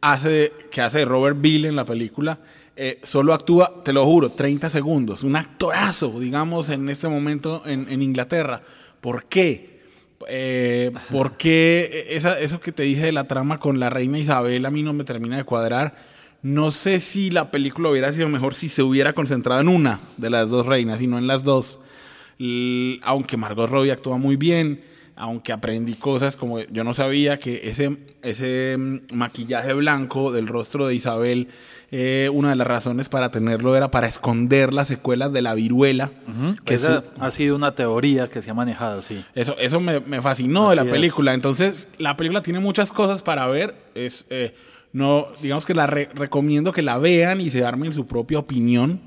hace, 0.00 0.52
que 0.70 0.82
hace 0.82 1.04
Robert 1.04 1.40
Bill 1.40 1.64
en 1.64 1.76
la 1.76 1.84
película, 1.84 2.38
eh, 2.78 3.00
solo 3.02 3.32
actúa, 3.32 3.82
te 3.82 3.92
lo 3.94 4.04
juro, 4.04 4.30
30 4.30 4.68
segundos. 4.68 5.22
Un 5.22 5.34
actorazo, 5.34 6.20
digamos, 6.20 6.68
en 6.68 6.90
este 6.90 7.08
momento 7.08 7.62
en, 7.64 8.02
Inglaterra. 8.02 8.60
¿Por 9.00 9.24
qué? 9.24 9.80
Eh, 10.28 10.92
¿Por 11.10 11.38
qué 11.38 12.06
esa, 12.10 12.38
eso 12.38 12.60
que 12.60 12.72
te 12.72 12.82
dije 12.82 13.06
de 13.06 13.12
la 13.12 13.26
trama 13.26 13.58
con 13.58 13.80
la 13.80 13.88
reina 13.88 14.18
Isabel 14.18 14.66
a 14.66 14.70
mí 14.70 14.82
no 14.82 14.92
me 14.92 15.04
termina 15.04 15.38
de 15.38 15.44
cuadrar? 15.44 15.96
No 16.42 16.70
sé 16.70 17.00
si 17.00 17.30
la 17.30 17.50
película 17.50 17.88
hubiera 17.88 18.12
sido 18.12 18.28
mejor 18.28 18.54
si 18.54 18.68
se 18.68 18.82
hubiera 18.82 19.14
concentrado 19.14 19.60
en 19.62 19.68
una 19.68 20.00
de 20.18 20.28
las 20.28 20.50
dos 20.50 20.66
reinas 20.66 21.00
y 21.00 21.06
no 21.06 21.16
en 21.16 21.26
las 21.26 21.44
dos. 21.44 21.78
aunque 23.02 23.38
Margot 23.38 23.70
Robbie 23.70 23.92
actúa 23.92 24.18
muy 24.18 24.36
bien, 24.36 24.82
aunque 25.16 25.52
aprendí 25.52 25.94
cosas 25.94 26.36
como 26.36 26.60
yo 26.60 26.84
no 26.84 26.92
sabía 26.92 27.38
que 27.38 27.62
ese, 27.64 27.96
ese 28.20 28.76
mm, 28.78 29.14
maquillaje 29.14 29.72
blanco 29.72 30.30
del 30.30 30.46
rostro 30.46 30.86
de 30.86 30.94
Isabel, 30.94 31.48
eh, 31.92 32.28
una 32.32 32.50
de 32.50 32.56
las 32.56 32.66
razones 32.66 33.08
para 33.08 33.30
tenerlo 33.30 33.76
era 33.76 33.90
para 33.90 34.08
esconder 34.08 34.74
las 34.74 34.88
secuelas 34.88 35.32
de 35.32 35.42
la 35.42 35.54
viruela. 35.54 36.10
que 36.64 36.74
esa 36.74 37.04
ha 37.20 37.30
sido 37.30 37.54
una 37.54 37.74
teoría 37.74 38.28
que 38.28 38.42
se 38.42 38.50
ha 38.50 38.54
manejado, 38.54 39.02
sí. 39.02 39.24
Eso, 39.34 39.56
eso 39.58 39.80
me, 39.80 40.20
fascinó 40.20 40.70
de 40.70 40.76
la 40.76 40.84
película. 40.84 41.32
Entonces, 41.32 41.88
la 41.98 42.16
película 42.16 42.42
tiene 42.42 42.58
muchas 42.58 42.90
cosas 42.90 43.22
para 43.22 43.46
ver. 43.46 43.74
Es, 43.94 44.26
eh, 44.30 44.54
no, 44.92 45.28
digamos 45.40 45.64
que 45.64 45.74
la 45.74 45.86
recomiendo 45.86 46.72
que 46.72 46.82
la 46.82 46.98
vean 46.98 47.40
y 47.40 47.50
se 47.50 47.64
armen 47.64 47.92
su 47.92 48.06
propia 48.06 48.40
opinión. 48.40 49.00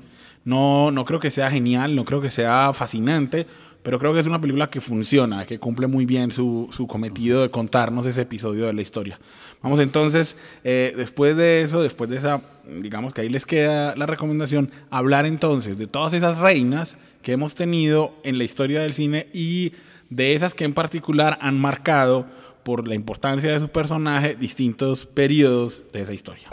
No, 0.44 0.90
no 0.90 1.04
creo 1.04 1.20
que 1.20 1.30
sea 1.30 1.50
genial, 1.50 1.94
no 1.94 2.06
creo 2.06 2.22
que 2.22 2.30
sea 2.30 2.72
fascinante 2.72 3.46
pero 3.82 3.98
creo 3.98 4.12
que 4.12 4.20
es 4.20 4.26
una 4.26 4.40
película 4.40 4.68
que 4.68 4.80
funciona, 4.80 5.46
que 5.46 5.58
cumple 5.58 5.86
muy 5.86 6.06
bien 6.06 6.30
su, 6.30 6.68
su 6.70 6.86
cometido 6.86 7.42
de 7.42 7.50
contarnos 7.50 8.06
ese 8.06 8.22
episodio 8.22 8.66
de 8.66 8.72
la 8.72 8.82
historia. 8.82 9.18
Vamos 9.62 9.80
entonces, 9.80 10.36
eh, 10.64 10.92
después 10.96 11.36
de 11.36 11.62
eso, 11.62 11.82
después 11.82 12.10
de 12.10 12.16
esa, 12.16 12.42
digamos 12.80 13.14
que 13.14 13.22
ahí 13.22 13.28
les 13.28 13.46
queda 13.46 13.94
la 13.96 14.06
recomendación, 14.06 14.70
hablar 14.90 15.26
entonces 15.26 15.78
de 15.78 15.86
todas 15.86 16.12
esas 16.12 16.38
reinas 16.38 16.96
que 17.22 17.32
hemos 17.32 17.54
tenido 17.54 18.14
en 18.22 18.38
la 18.38 18.44
historia 18.44 18.80
del 18.80 18.92
cine 18.92 19.28
y 19.32 19.72
de 20.08 20.34
esas 20.34 20.54
que 20.54 20.64
en 20.64 20.74
particular 20.74 21.38
han 21.40 21.58
marcado 21.58 22.26
por 22.62 22.86
la 22.86 22.94
importancia 22.94 23.50
de 23.52 23.60
su 23.60 23.68
personaje 23.68 24.34
distintos 24.34 25.06
periodos 25.06 25.82
de 25.92 26.02
esa 26.02 26.12
historia. 26.12 26.48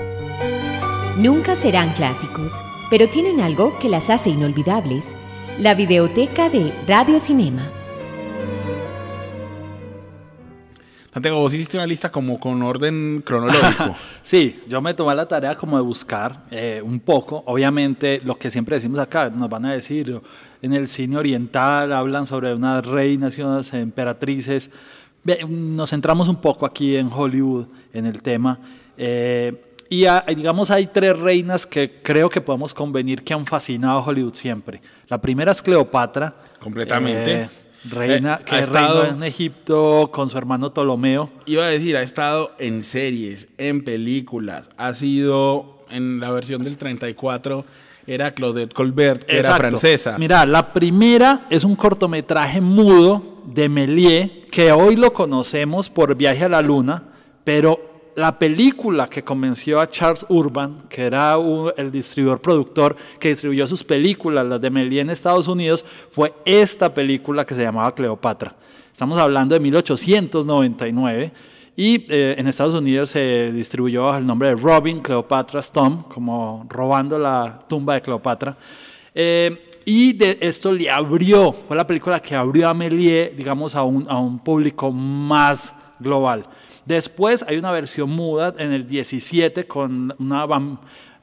Nunca 1.18 1.56
serán 1.56 1.94
clásicos, 1.94 2.54
pero 2.90 3.10
tienen 3.10 3.42
algo 3.42 3.78
que 3.80 3.90
las 3.90 4.10
hace 4.10 4.30
inolvidables 4.30 5.04
la 5.60 5.74
videoteca 5.74 6.50
de 6.50 6.72
Radio 6.88 7.20
Cinema. 7.20 7.72
Santiago, 11.12 11.40
vos 11.40 11.52
hiciste 11.52 11.78
una 11.78 11.88
lista 11.88 12.12
como 12.12 12.40
con 12.40 12.62
orden 12.62 13.24
cronológico. 13.26 13.96
sí, 14.22 14.60
yo 14.68 14.84
me 14.84 14.94
tomé 14.94 15.16
la 15.16 15.28
tarea 15.28 15.56
como 15.56 15.76
de 15.76 15.82
buscar 15.82 16.44
eh, 16.52 16.80
un 16.86 17.00
poco. 17.00 17.42
Obviamente, 17.48 18.22
lo 18.24 18.38
que 18.38 18.52
siempre 18.52 18.76
decimos 18.76 19.00
acá, 19.00 19.32
nos 19.32 19.50
van 19.50 19.66
a 19.66 19.74
decir, 19.74 20.22
en 20.62 20.74
el 20.74 20.88
cine 20.88 21.18
oriental 21.18 21.92
hablan 21.92 22.28
sobre 22.28 22.54
unas 22.54 22.86
reinas 22.86 23.36
y 23.40 23.42
unas 23.42 23.74
emperatrices. 23.74 24.70
Nos 25.50 25.90
centramos 25.90 26.28
un 26.28 26.36
poco 26.36 26.68
aquí 26.68 26.96
en 26.98 27.10
Hollywood, 27.12 27.66
en 27.94 28.06
el 28.06 28.22
tema. 28.22 28.60
Eh, 28.96 29.60
y 29.90 30.06
digamos, 30.36 30.70
hay 30.70 30.86
tres 30.86 31.18
reinas 31.18 31.66
que 31.66 32.00
creo 32.04 32.30
que 32.30 32.42
podemos 32.42 32.76
convenir 32.76 33.24
que 33.24 33.34
han 33.34 33.46
fascinado 33.48 33.98
a 33.98 34.06
Hollywood 34.06 34.36
siempre. 34.36 34.82
La 35.08 35.20
primera 35.20 35.52
es 35.52 35.62
Cleopatra. 35.62 36.34
Completamente. 36.60 37.42
Eh, 37.42 37.50
reina, 37.90 38.40
eh, 38.42 38.46
que 38.46 38.56
ha 38.56 38.60
estado 38.60 39.06
en 39.06 39.24
Egipto 39.24 40.10
con 40.12 40.30
su 40.30 40.38
hermano 40.38 40.72
Ptolomeo. 40.74 41.30
Iba 41.46 41.66
a 41.66 41.70
decir, 41.70 41.96
ha 41.96 42.02
estado 42.02 42.52
en 42.60 42.84
series, 42.84 43.48
en 43.58 43.84
películas, 43.84 44.70
ha 44.78 44.94
sido 44.94 45.86
en 45.90 46.20
la 46.20 46.32
versión 46.32 46.64
del 46.64 46.78
34 46.78 47.66
era 48.08 48.34
Claudette 48.34 48.74
Colbert, 48.74 49.26
que 49.26 49.38
era 49.38 49.56
francesa. 49.56 50.18
Mira, 50.18 50.46
la 50.46 50.72
primera 50.72 51.46
es 51.50 51.66
un 51.66 51.76
cortometraje 51.76 52.62
mudo 52.62 53.42
de 53.46 53.68
Méliès, 53.68 54.32
que 54.50 54.72
hoy 54.72 54.96
lo 54.96 55.12
conocemos 55.12 55.90
por 55.90 56.16
Viaje 56.16 56.46
a 56.46 56.50
la 56.50 56.62
Luna, 56.62 57.04
pero 57.44 57.97
la 58.18 58.40
película 58.40 59.08
que 59.08 59.24
convenció 59.24 59.80
a 59.80 59.88
Charles 59.88 60.26
Urban, 60.28 60.88
que 60.90 61.04
era 61.04 61.36
el 61.78 61.92
distribuidor 61.92 62.42
productor 62.42 62.96
que 63.20 63.30
distribuyó 63.30 63.68
sus 63.68 63.84
películas, 63.84 64.44
las 64.48 64.60
de 64.60 64.72
Méliès 64.72 65.04
en 65.04 65.12
Estados 65.12 65.48
Unidos, 65.48 65.86
fue 66.10 66.34
esta 66.44 66.92
película 66.92 67.46
que 67.46 67.54
se 67.54 67.62
llamaba 67.62 67.94
Cleopatra. 67.94 68.56
Estamos 68.92 69.20
hablando 69.20 69.54
de 69.54 69.60
1899 69.60 71.32
y 71.76 72.12
eh, 72.12 72.34
en 72.40 72.48
Estados 72.48 72.74
Unidos 72.74 73.12
se 73.12 73.52
distribuyó 73.52 74.06
bajo 74.06 74.18
el 74.18 74.26
nombre 74.26 74.50
de 74.50 74.56
Robin 74.56 75.00
Cleopatra's 75.00 75.72
Tomb, 75.72 76.08
como 76.08 76.66
robando 76.70 77.20
la 77.20 77.60
tumba 77.70 77.94
de 77.94 78.02
Cleopatra. 78.02 78.58
Eh, 79.14 79.80
y 79.86 80.14
de 80.14 80.40
esto 80.42 80.72
le 80.72 80.90
abrió, 80.90 81.54
fue 81.54 81.78
la 81.78 81.86
película 81.86 82.20
que 82.20 82.34
abrió 82.34 82.68
a 82.68 82.74
Méliès, 82.74 83.38
digamos, 83.38 83.76
a 83.76 83.84
un 83.84 84.40
público 84.40 84.92
más 84.92 85.72
global. 86.00 86.48
Después 86.88 87.44
hay 87.46 87.58
una 87.58 87.72
versión 87.72 88.10
muda 88.12 88.54
en 88.58 88.72
el 88.72 88.88
17 88.88 89.68
con 89.68 90.16
una 90.20 90.46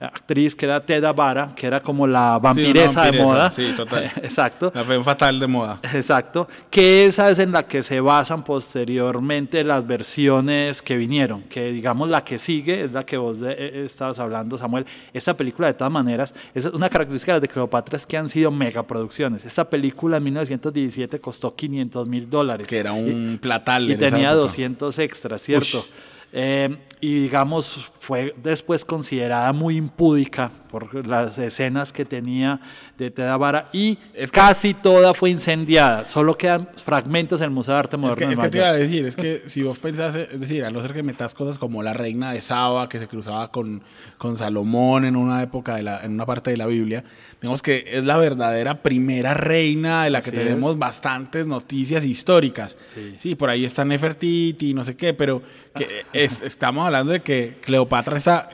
actriz 0.00 0.54
que 0.54 0.66
era 0.66 0.84
Teda 0.84 1.12
Vara, 1.12 1.52
que 1.54 1.66
era 1.66 1.80
como 1.80 2.06
la 2.06 2.38
vampiresa, 2.38 3.10
de 3.10 3.22
moda. 3.22 3.50
Sí, 3.50 3.72
total. 3.76 4.04
Exacto. 4.22 4.72
La 4.74 4.84
fe 4.84 5.02
fatal 5.02 5.40
de 5.40 5.46
moda. 5.46 5.80
Exacto. 5.92 6.48
Que 6.70 7.06
esa 7.06 7.30
es 7.30 7.38
en 7.38 7.52
la 7.52 7.64
que 7.64 7.82
se 7.82 8.00
basan 8.00 8.44
posteriormente 8.44 9.64
las 9.64 9.86
versiones 9.86 10.82
que 10.82 10.96
vinieron. 10.96 11.42
Que 11.42 11.72
digamos 11.72 12.08
la 12.08 12.24
que 12.24 12.38
sigue 12.38 12.84
es 12.84 12.92
la 12.92 13.04
que 13.04 13.16
vos 13.16 13.38
eh, 13.42 13.54
eh, 13.56 13.82
estabas 13.86 14.18
hablando, 14.18 14.58
Samuel. 14.58 14.86
Esta 15.12 15.34
película, 15.36 15.68
de 15.68 15.74
todas 15.74 15.92
maneras, 15.92 16.34
es 16.54 16.64
una 16.66 16.88
característica 16.88 17.38
de 17.40 17.48
Cleopatra 17.48 17.96
es 17.96 18.06
que 18.06 18.16
han 18.16 18.28
sido 18.28 18.50
megaproducciones. 18.50 19.44
Esta 19.44 19.68
película 19.68 20.16
en 20.16 20.24
1917 20.24 21.20
costó 21.20 21.54
500 21.54 22.08
mil 22.08 22.28
dólares. 22.28 22.66
Que 22.66 22.78
era 22.78 22.92
un 22.92 23.38
platal. 23.40 23.90
Y 23.90 23.96
tenía 23.96 24.32
200 24.32 24.98
extras, 24.98 25.42
¿cierto? 25.42 25.84
Eh, 26.33 26.76
y 27.00 27.23
digamos, 27.23 27.93
fue 27.99 28.35
después 28.43 28.85
considerada 28.85 29.52
muy 29.52 29.76
impúdica 29.76 30.50
por 30.75 31.07
las 31.07 31.38
escenas 31.38 31.93
que 31.93 32.04
tenía 32.04 32.61
de 32.99 33.09
Teda 33.12 33.37
Vara 33.37 33.69
y 33.73 33.97
casi 34.33 34.75
toda 34.75 35.14
fue 35.14 35.31
incendiada. 35.31 36.09
Solo 36.09 36.37
quedan 36.37 36.69
fragmentos 36.85 37.40
en 37.40 37.45
el 37.45 37.50
Museo 37.52 37.75
de 37.75 37.78
Arte 37.78 37.97
Moderno. 37.97 38.33
Es 38.33 38.38
que, 38.40 38.49
te 38.49 38.59
iba 38.59 38.66
a 38.66 38.73
decir, 38.73 39.07
es 39.07 39.14
que 39.14 39.43
si 39.47 39.62
vos 39.62 39.78
pensás, 39.78 40.16
es 40.16 40.40
decir, 40.40 40.64
a 40.64 40.71
no 40.71 40.83
ser 40.83 40.93
que 40.93 41.04
metas 41.04 41.33
cosas 41.33 41.59
como 41.59 41.85
la 41.85 41.95
reina 41.95 42.33
de 42.33 42.40
Saba, 42.40 42.88
que 42.88 42.99
se 42.99 43.07
cruzaba 43.07 43.52
con, 43.52 43.85
con 44.19 44.37
Salomón 44.37 45.04
en 45.04 45.14
una 45.14 45.45
época, 45.45 45.76
de 45.76 45.85
la, 45.85 46.00
en 46.00 46.11
una 46.11 46.26
parte 46.26 46.50
de 46.50 46.57
la 46.57 46.66
Biblia, 46.66 47.04
digamos 47.40 47.62
que 47.62 47.85
es 47.87 48.04
la 48.04 48.16
verdadera 48.16 48.83
primera 48.83 49.35
reina 49.35 50.02
de 50.02 50.11
la 50.11 50.23
que 50.23 50.33
tenemos 50.33 50.76
bastantes 50.76 51.47
noticias 51.47 52.04
históricas. 52.04 52.76
Sí. 53.16 53.37
por 53.37 53.49
ahí 53.49 53.64
está 53.64 53.85
Nefertiti, 53.85 54.75
no 54.75 54.83
sé 54.83 54.97
qué, 54.97 55.14
pero 55.14 55.40
que 55.73 56.04
estamos 56.12 56.85
hablando 56.85 57.12
de 57.12 57.21
que 57.21 57.59
Cleopatra 57.61 58.16
está, 58.16 58.49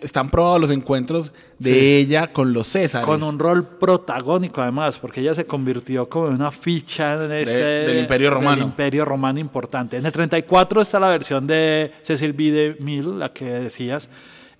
están 0.00 0.30
probados 0.30 0.60
los 0.60 0.70
encuentros 0.70 1.32
de 1.64 1.98
ella 1.98 2.32
con 2.32 2.52
los 2.52 2.68
Césares. 2.68 3.06
Con 3.06 3.22
un 3.22 3.38
rol 3.38 3.66
protagónico 3.66 4.62
además, 4.62 4.98
porque 4.98 5.20
ella 5.20 5.34
se 5.34 5.46
convirtió 5.46 6.08
como 6.08 6.28
en 6.28 6.34
una 6.34 6.50
ficha 6.50 7.24
en 7.24 7.32
ese, 7.32 7.58
del 7.58 7.98
Imperio 8.00 8.30
Romano. 8.30 8.56
Del 8.56 8.64
Imperio 8.64 9.04
Romano 9.04 9.38
importante. 9.38 9.96
En 9.96 10.06
el 10.06 10.12
34 10.12 10.80
está 10.80 11.00
la 11.00 11.08
versión 11.08 11.46
de 11.46 11.92
Cecil 12.02 12.32
B. 12.32 12.50
DeMille, 12.50 13.18
la 13.18 13.32
que 13.32 13.44
decías. 13.44 14.08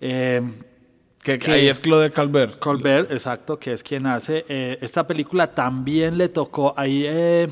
Eh, 0.01 0.43
que, 1.23 1.39
ahí 1.47 1.69
es 1.69 1.81
Claude 1.81 2.11
Colbert. 2.11 2.59
Colbert, 2.59 3.11
exacto, 3.11 3.59
que 3.59 3.73
es 3.73 3.83
quien 3.83 4.07
hace. 4.07 4.45
Eh, 4.49 4.79
esta 4.81 5.07
película 5.07 5.55
también 5.55 6.19
le 6.19 6.29
tocó, 6.29 6.75
ahí 6.77 7.05
eh, 7.07 7.49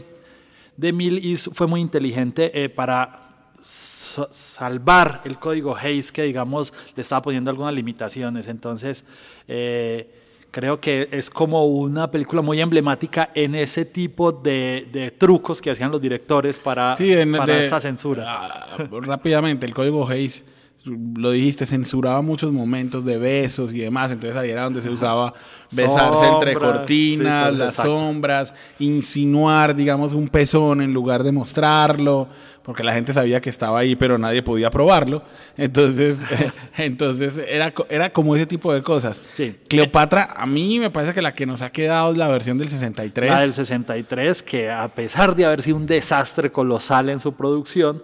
DeMille 0.76 1.36
fue 1.36 1.66
muy 1.66 1.80
inteligente 1.80 2.68
para 2.70 3.21
salvar 3.62 5.20
el 5.24 5.38
código 5.38 5.76
Hayes 5.76 6.12
que, 6.12 6.22
digamos, 6.22 6.72
le 6.94 7.02
estaba 7.02 7.22
poniendo 7.22 7.50
algunas 7.50 7.74
limitaciones. 7.74 8.48
Entonces, 8.48 9.04
eh, 9.48 10.08
Creo 10.54 10.78
que 10.78 11.08
es 11.10 11.30
como 11.30 11.64
una 11.64 12.10
película 12.10 12.42
muy 12.42 12.60
emblemática 12.60 13.30
en 13.34 13.54
ese 13.54 13.86
tipo 13.86 14.32
de, 14.32 14.86
de 14.92 15.10
trucos 15.10 15.62
que 15.62 15.70
hacían 15.70 15.90
los 15.90 15.98
directores 15.98 16.58
para, 16.58 16.94
Sí, 16.94 17.10
en- 17.10 17.32
para 17.32 17.54
de- 17.56 17.64
esa 17.64 17.80
censura. 17.80 18.24
Ah, 18.28 18.76
rápidamente, 19.00 19.64
el 19.64 19.72
código 19.72 20.06
Hayes, 20.06 20.44
lo 20.84 21.30
dijiste, 21.30 21.64
censuraba 21.64 22.22
muchos 22.22 22.52
momentos 22.52 23.04
de 23.04 23.18
besos 23.18 23.72
y 23.72 23.78
demás, 23.78 24.10
entonces 24.10 24.36
ahí 24.36 24.50
era 24.50 24.64
donde 24.64 24.80
se 24.80 24.90
usaba 24.90 25.32
besarse 25.70 26.28
entre 26.28 26.54
cortinas, 26.54 27.44
sí, 27.44 27.48
pues, 27.48 27.58
las 27.58 27.68
exacto. 27.70 27.92
sombras, 27.92 28.54
insinuar, 28.78 29.74
digamos, 29.76 30.12
un 30.12 30.28
pezón 30.28 30.82
en 30.82 30.92
lugar 30.92 31.22
de 31.22 31.32
mostrarlo, 31.32 32.28
porque 32.62 32.82
la 32.82 32.94
gente 32.94 33.12
sabía 33.12 33.40
que 33.40 33.50
estaba 33.50 33.78
ahí, 33.78 33.96
pero 33.96 34.18
nadie 34.18 34.42
podía 34.42 34.70
probarlo. 34.70 35.22
Entonces, 35.56 36.18
entonces 36.76 37.38
era, 37.38 37.72
era 37.88 38.12
como 38.12 38.34
ese 38.34 38.46
tipo 38.46 38.72
de 38.72 38.82
cosas. 38.82 39.20
Sí. 39.32 39.56
Cleopatra, 39.68 40.34
a 40.36 40.46
mí 40.46 40.78
me 40.78 40.90
parece 40.90 41.14
que 41.14 41.22
la 41.22 41.34
que 41.34 41.46
nos 41.46 41.62
ha 41.62 41.70
quedado 41.70 42.12
es 42.12 42.18
la 42.18 42.28
versión 42.28 42.58
del 42.58 42.68
63. 42.68 43.30
La 43.30 43.40
del 43.40 43.54
63, 43.54 44.42
que 44.42 44.70
a 44.70 44.88
pesar 44.88 45.36
de 45.36 45.46
haber 45.46 45.62
sido 45.62 45.76
un 45.76 45.86
desastre 45.86 46.50
colosal 46.50 47.08
en 47.08 47.18
su 47.18 47.32
producción, 47.34 48.02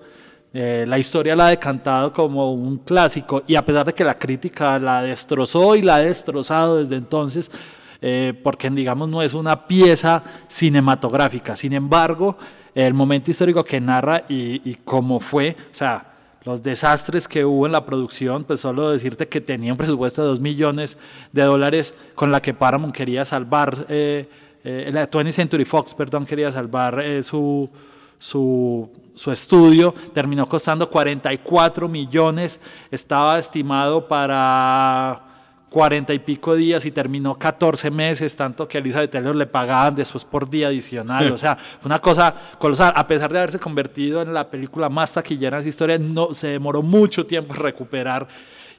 eh, 0.55 0.87
la 0.89 0.99
historia 0.99 1.37
la 1.37 1.49
ha 1.49 1.51
decantado 1.51 2.13
como 2.13 2.53
un 2.53 2.79
clásico 2.79 3.43
y 3.47 3.55
a 3.55 3.65
pesar 3.65 3.85
de 3.87 3.93
que 3.93 4.05
la 4.05 4.15
crítica 4.15 4.79
la 4.79 5.03
destrozó 5.03 5.77
y 5.77 5.83
la 5.83 5.97
ha 5.97 5.99
destrozado 5.99 6.79
desde 6.79 6.97
entonces, 6.97 7.51
eh, 8.01 8.33
porque 8.43 8.71
digamos 8.71 9.09
no 9.09 9.23
es 9.23 9.35
una 9.35 9.67
pieza 9.67 10.23
cinematográfica. 10.47 11.57
Sin 11.57 11.73
embargo, 11.73 12.37
el 12.75 12.95
momento 12.95 13.31
histórico 13.31 13.65
que 13.65 13.81
narra 13.81 14.25
y, 14.29 14.75
cómo 14.85 15.21
fue, 15.21 15.57
o 15.59 15.75
sea, 15.75 16.15
los 16.45 16.63
desastres 16.63 17.29
que 17.29 17.45
hubo 17.45 17.67
en 17.67 17.73
la 17.73 17.85
producción, 17.85 18.45
pues 18.45 18.61
solo 18.61 18.91
decirte 18.91 19.29
que 19.29 19.41
tenía 19.41 19.73
un 19.73 19.79
presupuesto 19.79 20.23
de 20.23 20.29
2 20.29 20.41
millones 20.41 20.97
de 21.33 21.43
dólares 21.43 21.93
con 22.15 22.33
la 22.33 22.41
que 22.41 22.55
Paramount 22.55 22.95
quería 22.95 23.25
salvar, 23.25 23.85
eh, 23.89 24.29
eh, 24.65 24.91
la 24.93 25.09
20th 25.09 25.33
Century 25.33 25.65
Fox, 25.65 25.95
perdón, 25.95 26.25
quería 26.25 26.51
salvar 26.53 27.05
su, 27.23 27.69
su, 28.19 28.91
su 29.15 29.33
estudio, 29.33 29.95
terminó 30.13 30.49
costando 30.49 30.91
44 30.91 31.89
millones, 31.89 32.61
estaba 32.91 33.39
estimado 33.39 34.07
para 34.09 35.29
40 35.71 36.15
y 36.15 36.19
pico 36.21 36.55
días 36.55 36.85
y 36.87 36.91
terminó 36.91 37.35
14 37.35 37.91
meses, 37.91 38.35
tanto 38.35 38.67
que 38.67 38.79
a 38.79 38.81
Elizabeth 38.81 39.11
Taylor 39.11 39.37
le 39.37 39.47
pagaban 39.47 39.95
después 39.95 40.25
por 40.25 40.49
día 40.49 40.69
adicional. 40.69 41.31
O 41.33 41.39
sea, 41.39 41.57
fue 41.57 41.87
una 41.87 41.99
cosa 41.99 42.35
colosal. 42.59 42.93
A 42.97 43.07
pesar 43.07 43.31
de 43.33 43.39
haberse 43.39 43.59
convertido 43.59 44.23
en 44.23 44.33
la 44.33 44.49
película 44.49 44.89
más 44.89 45.13
taquillera 45.13 45.59
de 45.59 45.61
esa 45.63 45.69
historia, 45.69 45.99
no, 45.99 46.35
se 46.35 46.49
demoró 46.49 46.83
mucho 46.83 47.27
tiempo 47.27 47.55
en 47.55 47.61
recuperar 47.61 48.29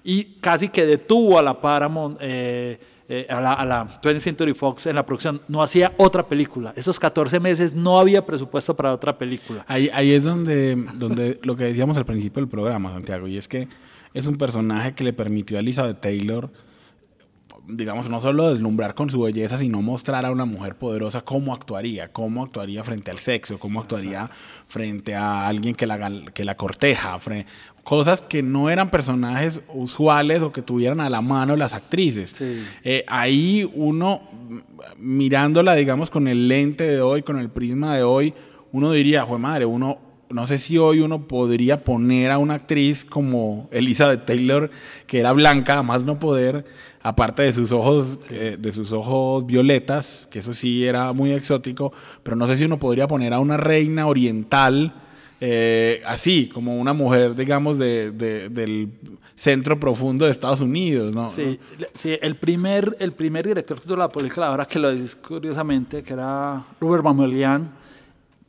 y 0.03 0.39
casi 0.39 0.69
que 0.69 0.85
detuvo 0.85 1.37
a 1.37 1.43
la 1.43 1.59
Paramount. 1.59 2.17
eh, 2.21 2.79
eh, 3.11 3.25
a, 3.27 3.41
la, 3.41 3.53
a 3.53 3.65
la 3.65 3.87
20th 4.01 4.19
Century 4.19 4.53
Fox 4.53 4.85
en 4.85 4.93
la 4.93 5.03
producción, 5.03 5.41
no 5.47 5.63
hacía 5.63 5.93
otra 5.97 6.27
película. 6.27 6.73
Esos 6.75 6.99
14 6.99 7.39
meses 7.39 7.73
no 7.73 7.99
había 7.99 8.23
presupuesto 8.23 8.75
para 8.75 8.93
otra 8.93 9.17
película. 9.17 9.65
Ahí, 9.67 9.89
ahí 9.91 10.11
es 10.11 10.23
donde, 10.23 10.75
donde 10.93 11.39
lo 11.43 11.55
que 11.55 11.63
decíamos 11.63 11.97
al 11.97 12.05
principio 12.05 12.39
del 12.39 12.47
programa, 12.47 12.91
Santiago, 12.91 13.27
y 13.27 13.37
es 13.37 13.47
que 13.47 13.67
es 14.13 14.27
un 14.27 14.37
personaje 14.37 14.93
que 14.93 15.03
le 15.03 15.11
permitió 15.11 15.57
a 15.57 15.61
Elizabeth 15.61 15.99
Taylor, 15.99 16.51
digamos, 17.69 18.09
no 18.09 18.19
solo 18.19 18.51
deslumbrar 18.51 18.95
con 18.95 19.09
su 19.09 19.21
belleza, 19.21 19.57
sino 19.57 19.81
mostrar 19.81 20.25
a 20.25 20.31
una 20.31 20.45
mujer 20.45 20.75
poderosa 20.75 21.21
cómo 21.21 21.53
actuaría, 21.53 22.11
cómo 22.11 22.43
actuaría 22.43 22.83
frente 22.83 23.11
al 23.11 23.19
sexo, 23.19 23.59
cómo 23.59 23.79
actuaría 23.81 24.29
frente 24.67 25.15
a 25.15 25.47
alguien 25.47 25.75
que 25.75 25.85
la, 25.85 26.23
que 26.33 26.43
la 26.43 26.55
corteja, 26.55 27.17
cosas 27.83 28.21
que 28.21 28.43
no 28.43 28.69
eran 28.69 28.89
personajes 28.89 29.61
usuales 29.73 30.41
o 30.41 30.51
que 30.51 30.61
tuvieran 30.61 30.99
a 30.99 31.09
la 31.09 31.21
mano 31.21 31.55
las 31.55 31.73
actrices. 31.73 32.31
Sí. 32.37 32.63
Eh, 32.83 33.03
ahí 33.07 33.69
uno, 33.75 34.21
mirándola, 34.97 35.75
digamos, 35.75 36.09
con 36.09 36.27
el 36.27 36.47
lente 36.47 36.85
de 36.85 37.01
hoy, 37.01 37.21
con 37.21 37.39
el 37.39 37.49
prisma 37.49 37.95
de 37.95 38.03
hoy, 38.03 38.33
uno 38.71 38.91
diría, 38.91 39.23
jue 39.23 39.39
madre, 39.39 39.65
uno, 39.65 39.99
no 40.29 40.45
sé 40.45 40.57
si 40.57 40.77
hoy 40.77 40.99
uno 40.99 41.27
podría 41.27 41.83
poner 41.83 42.31
a 42.31 42.37
una 42.37 42.55
actriz 42.55 43.03
como 43.03 43.67
Elizabeth 43.71 44.25
Taylor, 44.25 44.69
que 45.07 45.19
era 45.19 45.33
blanca, 45.33 45.81
más 45.81 46.03
no 46.03 46.19
poder, 46.19 46.65
aparte 47.01 47.43
de 47.43 47.53
sus 47.53 47.71
ojos, 47.71 48.19
eh, 48.29 48.57
de 48.59 48.71
sus 48.71 48.91
ojos 48.91 49.45
violetas, 49.45 50.27
que 50.29 50.39
eso 50.39 50.53
sí 50.53 50.85
era 50.85 51.13
muy 51.13 51.31
exótico, 51.31 51.93
pero 52.23 52.35
no 52.35 52.45
sé 52.47 52.57
si 52.57 52.65
uno 52.65 52.77
podría 52.79 53.07
poner 53.07 53.33
a 53.33 53.39
una 53.39 53.57
reina 53.57 54.05
oriental, 54.07 54.93
eh, 55.41 56.01
así, 56.05 56.49
como 56.53 56.77
una 56.77 56.91
mujer, 56.93 57.33
digamos, 57.35 57.77
de, 57.77 58.11
de- 58.11 58.49
del 58.49 58.89
centro 59.35 59.79
profundo 59.79 60.25
de 60.25 60.31
Estados 60.31 60.59
Unidos, 60.59 61.15
¿no? 61.15 61.29
Sí, 61.29 61.57
sí, 61.93 62.17
el 62.21 62.35
primer, 62.35 62.97
el 62.99 63.13
primer 63.13 63.47
director 63.47 63.79
tuvo 63.79 63.95
la 63.95 64.09
película, 64.09 64.47
ahora 64.47 64.65
que 64.65 64.79
lo 64.79 64.91
dices 64.91 65.15
curiosamente, 65.15 66.03
que 66.03 66.11
era 66.11 66.61
Robert 66.81 67.05
Mamelian, 67.05 67.71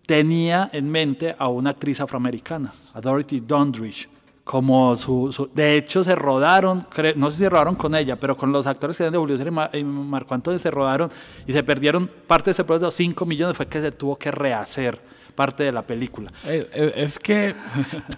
tenía 0.06 0.68
en 0.72 0.90
mente 0.90 1.34
a 1.38 1.48
una 1.48 1.70
actriz 1.70 2.00
afroamericana, 2.00 2.72
a 2.92 3.00
Dorothy 3.00 3.38
Dondridge, 3.40 4.08
como 4.50 4.96
su, 4.96 5.30
su- 5.32 5.48
de 5.54 5.76
hecho 5.76 6.02
se 6.02 6.16
rodaron, 6.16 6.82
cre- 6.90 7.14
no 7.14 7.30
sé 7.30 7.36
si 7.36 7.42
se 7.44 7.48
rodaron 7.50 7.76
con 7.76 7.94
ella, 7.94 8.16
pero 8.16 8.36
con 8.36 8.50
los 8.50 8.66
actores 8.66 8.96
que 8.96 9.04
eran 9.04 9.12
de 9.12 9.18
Julio 9.20 9.36
César 9.36 9.46
y 9.46 9.50
Ma- 9.52 9.70
y 9.72 9.84
Marco 9.84 10.34
Antonio 10.34 10.58
se 10.58 10.72
rodaron 10.72 11.08
y 11.46 11.52
se 11.52 11.62
perdieron 11.62 12.10
parte 12.26 12.46
de 12.46 12.50
ese 12.50 12.64
proceso, 12.64 12.90
5 12.90 13.24
millones 13.26 13.56
fue 13.56 13.66
que 13.68 13.80
se 13.80 13.92
tuvo 13.92 14.16
que 14.18 14.32
rehacer 14.32 14.98
parte 15.36 15.62
de 15.62 15.70
la 15.70 15.82
película. 15.82 16.28
Eh, 16.44 16.68
eh, 16.74 16.92
Es 16.96 17.20
que, 17.20 17.54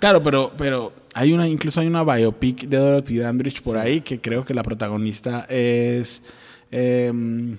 claro, 0.01 0.23
pero, 0.23 0.53
pero 0.57 0.95
hay 1.12 1.35
una, 1.35 1.47
incluso 1.47 1.81
hay 1.83 1.87
una 1.87 2.03
biopic 2.03 2.62
de 2.66 2.79
Dorothy 2.79 3.18
Dandridge 3.18 3.61
por 3.61 3.77
ahí 3.77 4.01
que 4.01 4.18
creo 4.18 4.42
que 4.42 4.55
la 4.55 4.62
protagonista 4.62 5.45
es, 5.51 6.23
em, 6.71 7.59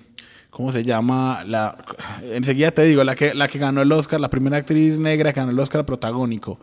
¿cómo 0.49 0.71
se 0.71 0.83
llama? 0.83 1.43
La, 1.45 1.77
enseguida 2.23 2.71
te 2.71 2.81
digo, 2.86 3.03
la 3.03 3.13
que, 3.15 3.36
la 3.36 3.47
que 3.47 3.59
ganó 3.59 3.83
el 3.83 3.91
Oscar, 3.91 4.19
la 4.19 4.31
primera 4.31 4.57
actriz 4.57 4.97
negra 4.97 5.31
que 5.31 5.39
ganó 5.41 5.51
el 5.51 5.59
Oscar 5.59 5.86
protagónico, 5.86 6.57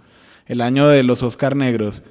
el 0.51 0.61
año 0.61 0.89
de 0.89 1.03
los 1.03 1.23
Oscar 1.23 1.57
negros. 1.57 2.03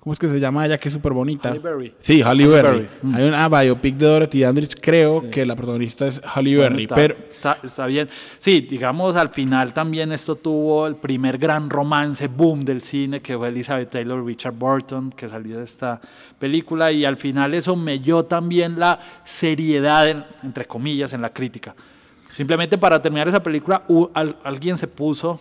¿Cómo 0.00 0.12
es 0.12 0.20
que 0.20 0.28
se 0.28 0.38
llama 0.40 0.64
ella? 0.64 0.78
Que 0.78 0.88
es 0.88 0.94
súper 0.94 1.12
bonita. 1.12 1.48
Halle 1.50 1.58
Berry. 1.58 1.92
Sí, 2.00 2.22
Halle 2.22 2.44
Halle 2.44 2.46
Berry. 2.46 2.78
Berry. 2.78 2.88
Mm. 3.02 3.14
Hay 3.16 3.24
una 3.28 3.48
biopic 3.48 3.96
de 3.96 4.06
Dorothy 4.06 4.40
Dandridge, 4.42 4.76
creo 4.80 5.28
que 5.28 5.44
la 5.44 5.56
protagonista 5.56 6.06
es 6.06 6.22
Halle 6.24 6.56
Berry, 6.56 6.84
Está, 6.84 6.94
pero... 6.94 7.16
está, 7.28 7.58
está 7.62 7.86
bien. 7.86 8.08
Sí, 8.38 8.60
digamos, 8.62 9.16
al 9.16 9.28
final 9.30 9.74
también 9.74 10.12
esto 10.12 10.36
tuvo 10.36 10.86
el 10.86 10.94
primer 10.96 11.36
gran 11.36 11.68
romance, 11.68 12.28
boom 12.28 12.64
del 12.64 12.80
cine, 12.80 13.20
que 13.20 13.36
fue 13.36 13.48
Elizabeth 13.48 13.90
Taylor, 13.90 14.24
Richard 14.24 14.54
Burton, 14.54 15.10
que 15.10 15.28
salió 15.28 15.58
de 15.58 15.64
esta 15.64 16.00
película, 16.38 16.90
y 16.92 17.04
al 17.04 17.16
final 17.16 17.52
eso 17.52 17.74
melló 17.76 18.24
también 18.24 18.78
la 18.78 19.00
seriedad, 19.24 20.08
en- 20.08 20.24
entre 20.44 20.64
comillas, 20.64 21.12
en 21.12 21.20
la 21.22 21.30
crítica. 21.32 21.74
Simplemente 22.32 22.78
para 22.78 23.02
terminar 23.02 23.26
esa 23.28 23.42
película, 23.42 23.82
alguien 24.44 24.78
se 24.78 24.86
puso 24.86 25.40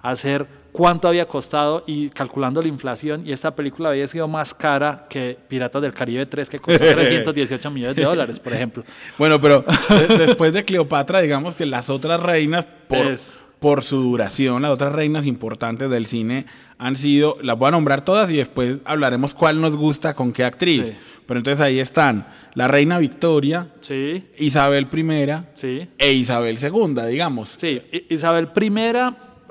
a 0.00 0.10
hacer 0.10 0.46
cuánto 0.72 1.06
había 1.06 1.26
costado 1.26 1.84
y 1.86 2.08
calculando 2.10 2.62
la 2.62 2.68
inflación, 2.68 3.22
y 3.26 3.32
esta 3.32 3.54
película 3.54 3.90
había 3.90 4.06
sido 4.06 4.26
más 4.26 4.54
cara 4.54 5.06
que 5.08 5.36
Piratas 5.48 5.82
del 5.82 5.92
Caribe 5.92 6.24
3, 6.26 6.48
que 6.50 6.58
costó 6.58 6.84
318 6.92 7.70
millones 7.70 7.96
de 7.96 8.04
dólares, 8.04 8.40
por 8.40 8.52
ejemplo. 8.54 8.82
Bueno, 9.18 9.40
pero 9.40 9.64
de- 10.08 10.18
después 10.26 10.52
de 10.52 10.64
Cleopatra, 10.64 11.20
digamos 11.20 11.54
que 11.54 11.66
las 11.66 11.90
otras 11.90 12.20
reinas, 12.20 12.66
por, 12.88 13.06
Es. 13.06 13.38
por 13.60 13.84
su 13.84 14.00
duración, 14.02 14.62
las 14.62 14.70
otras 14.70 14.92
reinas 14.92 15.26
importantes 15.26 15.90
del 15.90 16.06
cine 16.06 16.46
han 16.78 16.96
sido, 16.96 17.36
las 17.42 17.56
voy 17.58 17.68
a 17.68 17.72
nombrar 17.72 18.04
todas 18.04 18.30
y 18.30 18.36
después 18.38 18.80
hablaremos 18.84 19.34
cuál 19.34 19.60
nos 19.60 19.76
gusta 19.76 20.14
con 20.14 20.32
qué 20.32 20.44
actriz. 20.44 20.86
Sí. 20.88 20.94
Pero 21.26 21.38
entonces 21.38 21.60
ahí 21.60 21.78
están 21.78 22.26
la 22.54 22.66
reina 22.66 22.98
Victoria, 22.98 23.68
Sí, 23.80 24.26
Isabel 24.38 24.88
I 24.92 25.32
sí. 25.54 25.88
e 25.96 26.12
Isabel 26.12 26.58
II, 26.60 26.94
digamos. 27.08 27.54
Sí, 27.56 27.80
Isabel 28.10 28.48
I, 28.60 28.70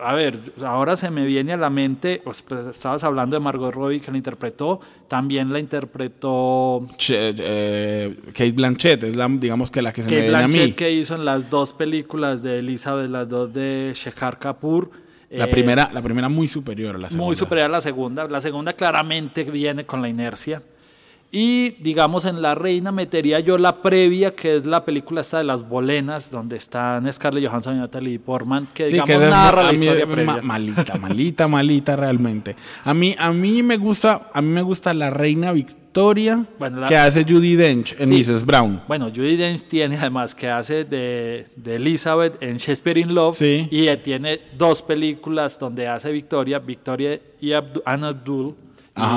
a 0.03 0.13
ver, 0.13 0.39
ahora 0.63 0.95
se 0.95 1.09
me 1.11 1.25
viene 1.25 1.53
a 1.53 1.57
la 1.57 1.69
mente, 1.69 2.21
pues, 2.23 2.41
pues, 2.41 2.65
estabas 2.65 3.03
hablando 3.03 3.35
de 3.35 3.39
Margot 3.39 3.73
Robbie 3.73 3.99
que 4.01 4.11
la 4.11 4.17
interpretó, 4.17 4.79
también 5.07 5.51
la 5.53 5.59
interpretó 5.59 6.87
eh, 7.09 8.15
Kate 8.27 8.51
Blanchett 8.51 9.03
es 9.03 9.15
la, 9.15 9.27
digamos 9.27 9.71
que 9.71 9.81
la 9.81 9.93
que 9.93 10.03
se 10.03 10.09
me 10.09 10.15
Kate 10.15 10.27
viene 10.29 10.43
a 10.43 10.47
mí. 10.47 10.53
Blanchett 10.53 10.75
que 10.75 10.91
hizo 10.91 11.15
en 11.15 11.25
las 11.25 11.49
dos 11.49 11.73
películas 11.73 12.43
de 12.43 12.59
Elizabeth, 12.59 13.09
las 13.09 13.27
dos 13.29 13.53
de 13.53 13.91
Shekhar 13.93 14.39
Kapoor. 14.39 14.89
La 15.29 15.45
Eh, 15.45 15.47
primera, 15.47 15.89
la 15.93 16.01
primera 16.01 16.27
muy 16.27 16.47
superior 16.47 16.95
a 16.95 16.99
la 16.99 17.07
segunda. 17.09 17.25
muy 17.25 17.35
superior 17.35 17.65
a 17.67 17.71
la 17.71 17.81
segunda. 17.81 18.27
La 18.27 18.41
segunda 18.41 18.73
claramente 18.73 19.43
viene 19.45 19.85
con 19.85 20.01
la 20.01 20.09
inercia. 20.09 20.61
Y 21.33 21.71
digamos 21.81 22.25
en 22.25 22.41
La 22.41 22.55
Reina 22.55 22.91
metería 22.91 23.39
yo 23.39 23.57
la 23.57 23.81
previa, 23.81 24.35
que 24.35 24.57
es 24.57 24.65
la 24.65 24.83
película 24.83 25.21
esta 25.21 25.37
de 25.37 25.45
las 25.45 25.67
bolenas, 25.67 26.29
donde 26.29 26.57
están 26.57 27.11
Scarlett 27.11 27.47
Johansson 27.47 27.77
y 27.77 27.79
Natalie 27.79 28.19
Portman, 28.19 28.67
que 28.73 28.87
Sí, 28.87 28.93
digamos 28.93 29.09
que 29.11 29.17
narra 29.29 29.63
la 29.63 29.71
mí 29.71 29.79
historia 29.79 30.05
ma- 30.05 30.13
previa. 30.13 30.41
malita, 30.41 30.97
malita, 30.97 31.47
malita 31.47 31.95
realmente. 31.95 32.55
A 32.83 32.93
mí, 32.93 33.15
a 33.17 33.31
mí 33.31 33.63
me 33.63 33.77
gusta, 33.77 34.29
a 34.33 34.41
mí 34.41 34.49
me 34.49 34.61
gusta 34.61 34.93
la 34.93 35.09
reina 35.09 35.53
Victoria 35.53 36.45
Bueno, 36.59 36.81
la- 36.81 36.87
que 36.89 36.97
hace 36.97 37.23
Judy 37.23 37.55
Dench 37.55 37.95
en 37.97 38.07
Sí. 38.09 38.13
Mrs. 38.33 38.45
Brown. 38.45 38.81
Bueno, 38.89 39.09
Judy 39.09 39.37
Dench 39.37 39.63
tiene 39.69 39.97
además 39.97 40.35
que 40.35 40.49
hace 40.49 40.83
de, 40.83 41.47
de 41.55 41.75
Elizabeth 41.75 42.43
en 42.43 42.57
Shakespeare 42.57 42.97
in 42.99 43.13
Love 43.13 43.37
Sí. 43.37 43.69
y 43.71 43.87
tiene 44.03 44.39
dos 44.57 44.81
películas 44.81 45.57
donde 45.57 45.87
hace 45.87 46.11
Victoria, 46.11 46.59
Victoria 46.59 47.17
y 47.39 47.51
Abdu- 47.51 47.81
Anne 47.85 48.07
Abdul. 48.07 48.55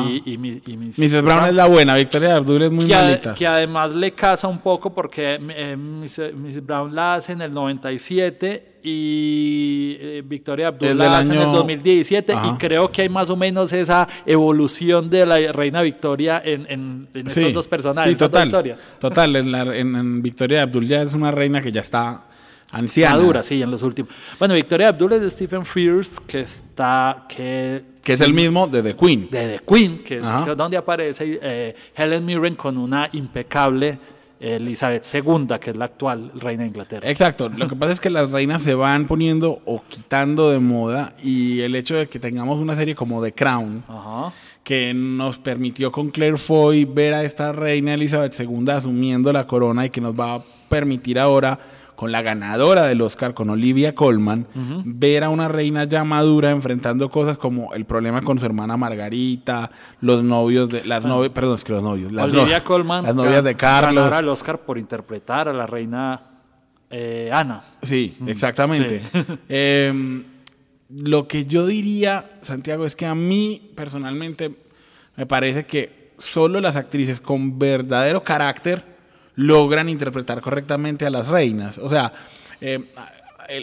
Y, 0.09 0.33
y 0.35 0.39
mi- 0.39 0.61
y 0.67 0.77
Mrs. 0.77 0.99
Mrs. 0.99 1.23
Brown 1.23 1.47
es 1.47 1.55
la 1.55 1.67
buena, 1.67 1.97
Victoria 1.97 2.37
Abdul 2.37 2.63
es 2.63 2.71
muy 2.71 2.87
que, 2.87 2.95
a- 2.95 3.35
que 3.35 3.47
además 3.47 3.95
le 3.95 4.13
casa 4.13 4.47
un 4.49 4.59
poco 4.59 4.95
porque 4.95 5.39
eh, 5.51 5.77
Mrs. 5.77 6.33
Mrs. 6.35 6.65
Brown 6.65 6.95
la 6.95 7.15
hace 7.15 7.33
en 7.33 7.43
el 7.43 7.53
97 7.53 8.75
y 8.85 9.97
eh, 10.01 10.23
Victoria 10.25 10.69
Abdul 10.69 10.91
Es 10.91 10.97
la 10.97 11.19
hace 11.19 11.33
en 11.33 11.39
el 11.39 11.43
año- 11.45 11.53
2017 11.53 12.33
y 12.33 12.37
Ajá. 12.37 12.57
creo 12.59 12.93
que 12.93 13.03
hay 13.03 13.09
más 13.09 13.31
o 13.31 13.37
menos 13.37 13.73
esa 13.73 14.07
evolución 14.27 15.11
de 15.11 15.27
la 15.27 15.53
reina 15.53 15.83
Victoria 15.83 16.41
en, 16.45 16.67
en, 16.69 17.09
en 17.15 17.27
estos 17.27 17.53
dos 17.53 17.67
personajes, 17.69 18.13
Sí, 18.13 18.19
total. 18.19 18.51
Total, 19.01 19.37
en, 19.37 19.51
la- 19.53 19.63
en 19.77 20.23
Victoria 20.23 20.63
Abdul 20.63 20.87
ya 20.87 21.03
es 21.03 21.15
una 21.15 21.31
reina 21.31 21.61
que 21.61 21.73
ya 21.73 21.81
está 21.81 22.25
anciana. 22.71 23.17
Madura, 23.17 23.43
sí, 23.43 23.61
en 23.63 23.71
los 23.71 23.83
últimos. 23.83 24.13
Bueno, 24.39 24.55
Victoria 24.55 24.89
Abdul 24.89 25.13
es 25.15 25.21
de 25.23 25.31
Stephen 25.31 25.65
Frears, 25.65 26.21
que 26.21 26.41
está, 26.41 27.27
que, 27.29 27.83
Que 28.03 28.13
es 28.15 28.19
sí, 28.19 28.25
el 28.25 28.35
mismo 28.35 28.67
de 28.67 28.83
The 28.83 28.97
Queen. 28.97 29.29
de 29.31 29.59
The 29.59 29.65
Queen, 29.65 29.99
que 30.05 30.19
es 30.19 30.27
Ajá. 30.27 30.55
donde 30.55 30.77
aparece 30.77 31.39
eh, 31.43 31.75
Helen 31.97 32.25
Mirren 32.25 32.55
con 32.57 32.77
una 32.79 33.09
impecable 33.13 33.99
Elizabeth 34.41 35.05
II, 35.15 35.47
que 35.61 35.71
es 35.71 35.77
la 35.77 35.87
actual 35.87 36.31
reina 36.35 36.65
de 36.65 36.69
Inglaterra. 36.69 37.09
Exacto. 37.09 37.49
Lo 37.49 37.69
que 37.69 37.77
pasa 37.77 37.93
es 37.93 38.01
que 38.01 38.11
las 38.11 38.31
reinas 38.31 38.61
se 38.63 38.75
van 38.75 39.07
poniendo 39.07 39.63
o 39.65 39.83
quitando 39.89 40.51
de 40.51 40.59
moda 40.59 41.15
y 41.23 41.61
el 41.61 41.75
hecho 41.75 41.95
de 41.95 42.09
que 42.09 42.19
tengamos 42.19 42.59
una 42.59 42.75
serie 42.75 42.95
como 42.95 43.23
The 43.23 43.33
Crown, 43.33 43.85
Ajá. 43.89 44.33
que 44.63 44.93
nos 44.93 45.39
permitió 45.39 45.91
con 45.91 46.11
Claire 46.11 46.37
Foy 46.37 46.85
ver 46.85 47.15
a 47.15 47.23
esta 47.23 47.53
reina 47.53 47.95
Elizabeth 47.95 48.39
II 48.39 48.65
asumiendo 48.71 49.33
la 49.33 49.47
corona 49.47 49.87
y 49.87 49.91
que 49.91 50.01
nos 50.03 50.19
va 50.19 50.35
a 50.35 50.43
permitir 50.69 51.19
ahora 51.19 51.59
con 51.97 52.11
la 52.13 52.23
ganadora 52.23 52.85
del 52.85 53.01
Oscar, 53.03 53.35
con 53.35 53.51
Olivia 53.51 53.95
Colman, 53.95 54.47
ver 54.85 55.25
a 55.25 55.29
una 55.31 55.49
reina 55.49 55.85
ya 55.85 56.05
madura 56.05 56.51
enfrentando 56.51 57.09
cosas 57.11 57.39
como 57.39 57.73
el 57.75 57.85
problema 57.85 58.23
con 58.23 58.39
su 58.39 58.47
hermana 58.47 58.77
Margarita, 58.77 59.71
los 60.01 60.23
novios 60.23 60.71
de 60.71 60.85
las 60.85 61.05
novias, 61.05 61.33
perdón, 61.33 61.55
es 61.55 61.65
que 61.65 61.73
los 61.73 61.83
novios, 61.83 62.13
las, 62.13 62.33
Olivia 62.33 62.59
no- 62.59 62.65
Colman, 62.65 63.05
las 63.05 63.15
novias 63.15 63.45
de 63.45 63.55
Carlos. 63.55 63.95
ganadora 63.95 64.19
el 64.19 64.29
Oscar 64.29 64.59
por 64.61 64.79
interpretar 64.79 65.49
a 65.49 65.53
la 65.53 65.67
reina 65.67 66.23
eh, 66.91 67.31
Ana. 67.33 67.63
Sí, 67.83 68.17
exactamente. 68.27 69.01
Eh, 69.49 70.23
lo 70.91 71.27
que 71.27 71.45
yo 71.47 71.67
diría, 71.67 72.39
Santiago, 72.43 72.85
es 72.87 72.95
que 72.95 73.07
a 73.07 73.15
mí 73.15 73.71
personalmente 73.75 74.55
me 75.17 75.27
parece 75.27 75.65
que 75.67 76.13
solo 76.19 76.61
las 76.61 76.77
actrices 76.77 77.21
con 77.21 77.59
verdadero 77.59 78.23
carácter 78.23 78.94
logran 79.37 79.89
interpretar 79.89 80.41
correctamente 80.41 81.07
a 81.07 81.11
las 81.11 81.29
reinas. 81.29 81.79
O 81.79 81.89
sea, 81.89 82.13
eh, 82.61 82.81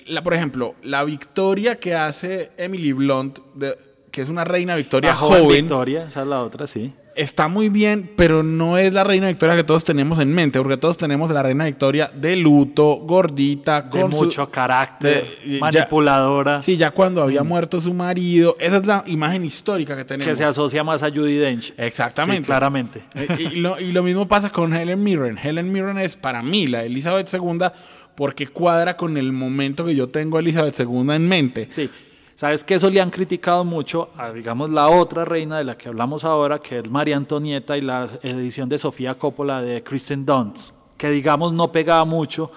la, 0.07 0.21
por 0.21 0.33
ejemplo, 0.33 0.75
la 0.83 1.03
victoria 1.03 1.77
que 1.79 1.95
hace 1.95 2.51
Emily 2.57 2.91
Blunt, 2.93 3.39
de- 3.55 3.77
que 4.11 4.21
es 4.21 4.29
una 4.29 4.43
reina 4.43 4.75
Victoria 4.75 5.13
joven, 5.15 5.47
Victoria, 5.61 6.05
esa 6.07 6.21
es 6.21 6.27
la 6.27 6.41
otra, 6.43 6.67
sí. 6.67 6.93
Está 7.15 7.47
muy 7.47 7.69
bien, 7.69 8.11
pero 8.15 8.43
no 8.43 8.77
es 8.77 8.93
la 8.93 9.03
reina 9.03 9.27
Victoria 9.27 9.55
que 9.55 9.63
todos 9.63 9.83
tenemos 9.83 10.19
en 10.19 10.33
mente, 10.33 10.59
porque 10.59 10.77
todos 10.77 10.97
tenemos 10.97 11.29
a 11.31 11.33
la 11.33 11.43
reina 11.43 11.65
Victoria 11.65 12.11
de 12.13 12.35
luto, 12.35 12.95
gordita, 13.03 13.81
De 13.81 13.89
con 13.89 14.11
su- 14.11 14.17
mucho 14.17 14.49
carácter, 14.51 15.39
de- 15.45 15.53
ya- 15.53 15.59
manipuladora, 15.59 16.61
Sí, 16.61 16.77
ya 16.77 16.91
cuando 16.91 17.21
había 17.21 17.43
muerto 17.43 17.79
su 17.81 17.93
marido. 17.93 18.55
Esa 18.59 18.77
es 18.77 18.85
la 18.85 19.03
imagen 19.07 19.43
histórica 19.45 19.95
que 19.95 20.05
tenemos. 20.05 20.27
que 20.27 20.35
se 20.35 20.43
asocia 20.45 20.83
más 20.83 21.03
a 21.03 21.09
Judy 21.09 21.35
Dench. 21.37 21.73
Exactamente. 21.77 22.43
Sí, 22.43 22.47
claramente. 22.47 23.01
Eh, 23.15 23.49
y, 23.53 23.55
lo, 23.57 23.79
y 23.79 23.91
lo 23.91 24.03
mismo 24.03 24.27
pasa 24.27 24.49
con 24.49 24.73
Helen 24.73 25.03
Mirren. 25.03 25.37
Helen 25.37 25.71
Mirren 25.71 25.97
es 25.97 26.15
para 26.15 26.41
mí 26.41 26.67
la 26.67 26.83
Elizabeth 26.83 27.29
II 27.33 27.67
porque 28.15 28.47
cuadra 28.47 28.97
con 28.97 29.17
el 29.17 29.31
momento 29.31 29.85
que 29.85 29.95
yo 29.95 30.09
tengo 30.09 30.37
a 30.37 30.41
Elizabeth 30.41 30.79
II 30.79 31.11
en 31.13 31.27
mente. 31.27 31.67
Sí. 31.71 31.89
Sabes 32.41 32.63
que 32.63 32.73
eso 32.73 32.89
le 32.89 32.99
han 32.99 33.11
criticado 33.11 33.63
mucho 33.63 34.09
a, 34.17 34.31
digamos, 34.31 34.71
la 34.71 34.89
otra 34.89 35.25
reina 35.25 35.59
de 35.59 35.63
la 35.63 35.77
que 35.77 35.89
hablamos 35.89 36.23
ahora, 36.23 36.57
que 36.57 36.79
es 36.79 36.89
María 36.89 37.15
Antonieta 37.15 37.77
y 37.77 37.81
la 37.81 38.07
edición 38.23 38.67
de 38.67 38.79
Sofía 38.79 39.13
Coppola 39.13 39.61
de 39.61 39.83
Kristen 39.83 40.25
Dunst, 40.25 40.73
que 40.97 41.11
digamos 41.11 41.53
no 41.53 41.71
pegaba 41.71 42.03
mucho, 42.03 42.49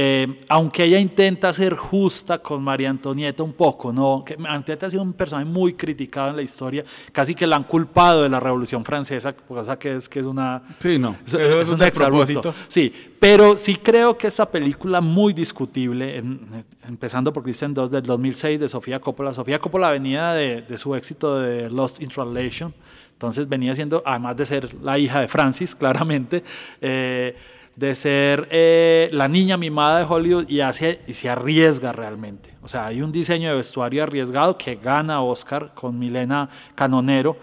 eh, 0.00 0.44
aunque 0.48 0.84
ella 0.84 1.00
intenta 1.00 1.52
ser 1.52 1.74
justa 1.74 2.38
con 2.38 2.62
María 2.62 2.88
Antonieta 2.88 3.42
un 3.42 3.52
poco, 3.52 3.92
¿no? 3.92 4.22
Que 4.24 4.34
Antonieta 4.46 4.86
ha 4.86 4.90
sido 4.90 5.02
un 5.02 5.12
personaje 5.12 5.44
muy 5.50 5.72
criticado 5.74 6.30
en 6.30 6.36
la 6.36 6.42
historia, 6.42 6.84
casi 7.10 7.34
que 7.34 7.48
la 7.48 7.56
han 7.56 7.64
culpado 7.64 8.22
de 8.22 8.28
la 8.28 8.38
Revolución 8.38 8.84
Francesa, 8.84 9.32
cosa 9.34 9.76
que 9.76 9.96
es 9.96 10.08
que 10.08 10.20
es 10.20 10.26
una 10.26 10.62
Sí, 10.78 10.98
no. 11.00 11.16
es, 11.26 11.34
es 11.34 11.40
es 11.40 11.68
un 11.70 11.82
exabrupto. 11.82 12.54
Sí, 12.68 12.92
pero 13.18 13.56
sí 13.56 13.74
creo 13.74 14.16
que 14.16 14.28
esta 14.28 14.48
película 14.48 15.00
muy 15.00 15.32
discutible, 15.32 16.18
en- 16.18 16.64
empezando 16.86 17.32
por 17.32 17.42
Kristen 17.42 17.74
Dunst 17.74 17.92
del 17.92 18.04
2006 18.04 18.60
de 18.60 18.68
Sofía 18.68 19.00
Coppola. 19.00 19.34
Sofía 19.34 19.58
Coppola 19.58 19.90
venía 19.90 20.32
de, 20.32 20.62
de 20.62 20.78
su 20.78 20.94
éxito 20.94 21.40
de 21.40 21.68
Lost 21.70 22.00
in 22.00 22.08
Translation, 22.08 22.72
entonces 23.14 23.48
venía 23.48 23.74
siendo, 23.74 24.00
además 24.06 24.36
de 24.36 24.46
ser 24.46 24.74
la 24.80 24.96
hija 24.96 25.20
de 25.22 25.26
Francis, 25.26 25.74
claramente, 25.80 26.44
eh, 26.80 27.34
de 27.78 27.94
ser 27.94 28.48
eh, 28.50 29.08
la 29.12 29.28
niña 29.28 29.56
mimada 29.56 30.00
de 30.00 30.04
Hollywood 30.04 30.46
y, 30.48 30.60
y 30.60 31.14
se 31.14 31.30
arriesga 31.30 31.92
realmente. 31.92 32.52
O 32.60 32.66
sea, 32.66 32.86
hay 32.86 33.02
un 33.02 33.12
diseño 33.12 33.50
de 33.50 33.56
vestuario 33.56 34.02
arriesgado 34.02 34.58
que 34.58 34.74
gana 34.74 35.22
Oscar 35.22 35.72
con 35.74 35.96
Milena 35.96 36.48
Canonero. 36.74 37.36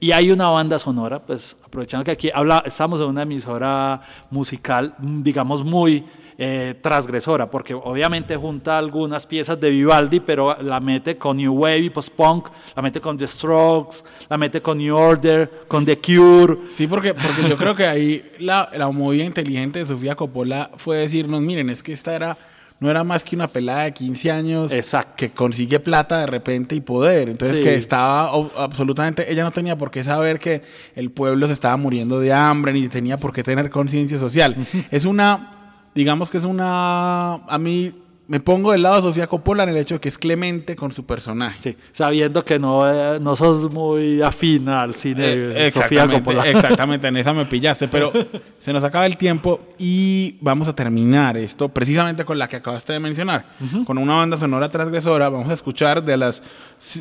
Y 0.00 0.12
hay 0.12 0.30
una 0.30 0.48
banda 0.48 0.78
sonora, 0.78 1.20
pues 1.20 1.56
aprovechando 1.62 2.04
que 2.04 2.10
aquí 2.10 2.30
habla, 2.34 2.62
estamos 2.64 3.00
en 3.00 3.06
una 3.06 3.22
emisora 3.22 4.00
musical, 4.30 4.94
mm, 4.98 5.22
digamos, 5.22 5.62
muy 5.62 6.04
eh, 6.38 6.74
transgresora, 6.80 7.50
porque 7.50 7.74
obviamente 7.74 8.36
junta 8.36 8.78
algunas 8.78 9.26
piezas 9.26 9.60
de 9.60 9.70
Vivaldi, 9.70 10.20
pero 10.20 10.60
la 10.62 10.80
mete 10.80 11.16
con 11.16 11.36
New 11.36 11.52
Wave 11.54 11.78
y 11.78 11.90
post-punk, 11.90 12.48
la 12.74 12.82
mete 12.82 13.00
con 13.00 13.16
The 13.18 13.26
Strokes, 13.28 13.98
la 14.28 14.38
mete 14.38 14.60
con 14.62 14.78
New 14.78 14.96
Order, 14.96 15.64
con 15.68 15.84
The 15.84 15.96
Cure. 15.96 16.58
Sí, 16.70 16.86
porque, 16.86 17.14
porque 17.14 17.48
yo 17.48 17.56
creo 17.56 17.74
que 17.74 17.86
ahí 17.86 18.22
la, 18.38 18.68
la 18.76 18.90
movida 18.90 19.24
inteligente 19.24 19.78
de 19.80 19.86
Sofía 19.86 20.14
Coppola 20.14 20.70
fue 20.76 20.96
decirnos, 20.98 21.40
miren, 21.42 21.70
es 21.70 21.82
que 21.82 21.92
esta 21.92 22.14
era 22.14 22.38
no 22.80 22.90
era 22.90 23.04
más 23.04 23.22
que 23.22 23.36
una 23.36 23.46
pelada 23.46 23.84
de 23.84 23.92
15 23.92 24.30
años 24.32 24.72
Exacto. 24.72 25.12
que 25.16 25.30
consigue 25.30 25.78
plata 25.78 26.18
de 26.18 26.26
repente 26.26 26.74
y 26.74 26.80
poder. 26.80 27.28
Entonces 27.28 27.58
Sí. 27.58 27.62
que 27.62 27.76
estaba 27.76 28.32
absolutamente, 28.56 29.30
ella 29.30 29.44
no 29.44 29.52
tenía 29.52 29.78
por 29.78 29.92
qué 29.92 30.02
saber 30.02 30.40
que 30.40 30.62
el 30.96 31.12
pueblo 31.12 31.46
se 31.46 31.52
estaba 31.52 31.76
muriendo 31.76 32.18
de 32.18 32.32
hambre, 32.32 32.72
ni 32.72 32.88
tenía 32.88 33.18
por 33.18 33.32
qué 33.32 33.44
tener 33.44 33.70
conciencia 33.70 34.18
social. 34.18 34.56
es 34.90 35.04
una, 35.04 35.61
digamos 35.94 36.30
que 36.30 36.38
es 36.38 36.44
una, 36.44 37.34
a 37.34 37.58
mí 37.58 37.92
me 38.28 38.40
pongo 38.40 38.72
del 38.72 38.82
lado 38.82 38.96
de 38.96 39.02
Sofía 39.02 39.26
Coppola 39.26 39.64
en 39.64 39.70
el 39.70 39.76
hecho 39.76 39.96
de 39.96 40.00
que 40.00 40.08
es 40.08 40.16
clemente 40.16 40.74
con 40.74 40.90
su 40.90 41.04
personaje. 41.04 41.60
Sí, 41.60 41.76
sabiendo 41.90 42.44
que 42.44 42.58
no, 42.58 42.88
eh, 42.90 43.18
no 43.20 43.36
sos 43.36 43.70
muy 43.70 44.22
afina 44.22 44.80
al 44.80 44.94
cine 44.94 45.32
Eh, 45.32 45.36
de 45.36 45.70
Sofía 45.70 46.08
Coppola. 46.08 46.42
exactamente, 46.48 47.08
en 47.08 47.16
esa 47.18 47.34
me 47.34 47.44
pillaste, 47.44 47.88
pero 47.88 48.10
se 48.58 48.72
nos 48.72 48.84
acaba 48.84 49.04
el 49.04 49.18
tiempo 49.18 49.60
y 49.76 50.36
vamos 50.40 50.66
a 50.68 50.74
terminar 50.74 51.36
esto 51.36 51.68
precisamente 51.68 52.24
con 52.24 52.38
la 52.38 52.48
que 52.48 52.56
acabaste 52.56 52.94
de 52.94 53.00
mencionar, 53.00 53.44
con 53.84 53.98
una 53.98 54.14
banda 54.14 54.38
sonora 54.38 54.70
transgresora. 54.70 55.28
Vamos 55.28 55.50
a 55.50 55.54
escuchar 55.54 56.02
de 56.02 56.16
las 56.16 56.42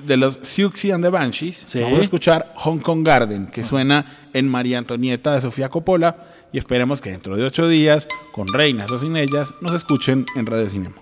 de 0.04 0.18
los 0.18 0.38
Siouxsie 0.42 0.92
and 0.92 1.04
the 1.06 1.10
Banshees. 1.10 1.64
Sí. 1.66 1.80
Vamos 1.80 2.00
a 2.00 2.04
escuchar 2.04 2.52
Hong 2.58 2.80
Kong 2.80 3.06
Garden, 3.06 3.48
que 3.48 3.64
suena 3.64 4.28
en 4.34 4.50
María 4.50 4.80
Antonieta 4.80 5.34
de 5.34 5.40
Sofía 5.42 5.70
Coppola 5.70 6.18
y 6.52 6.58
esperemos 6.58 7.02
que 7.02 7.12
dentro 7.12 7.36
de 7.36 7.44
ocho 7.44 7.68
días, 7.68 8.08
con 8.34 8.48
reinas 8.48 8.92
o 8.92 9.00
sin 9.00 9.16
ellas, 9.18 9.54
nos 9.62 9.74
escuchen 9.74 10.26
en 10.36 10.46
Radio 10.46 10.70
Cinema. 10.70 10.96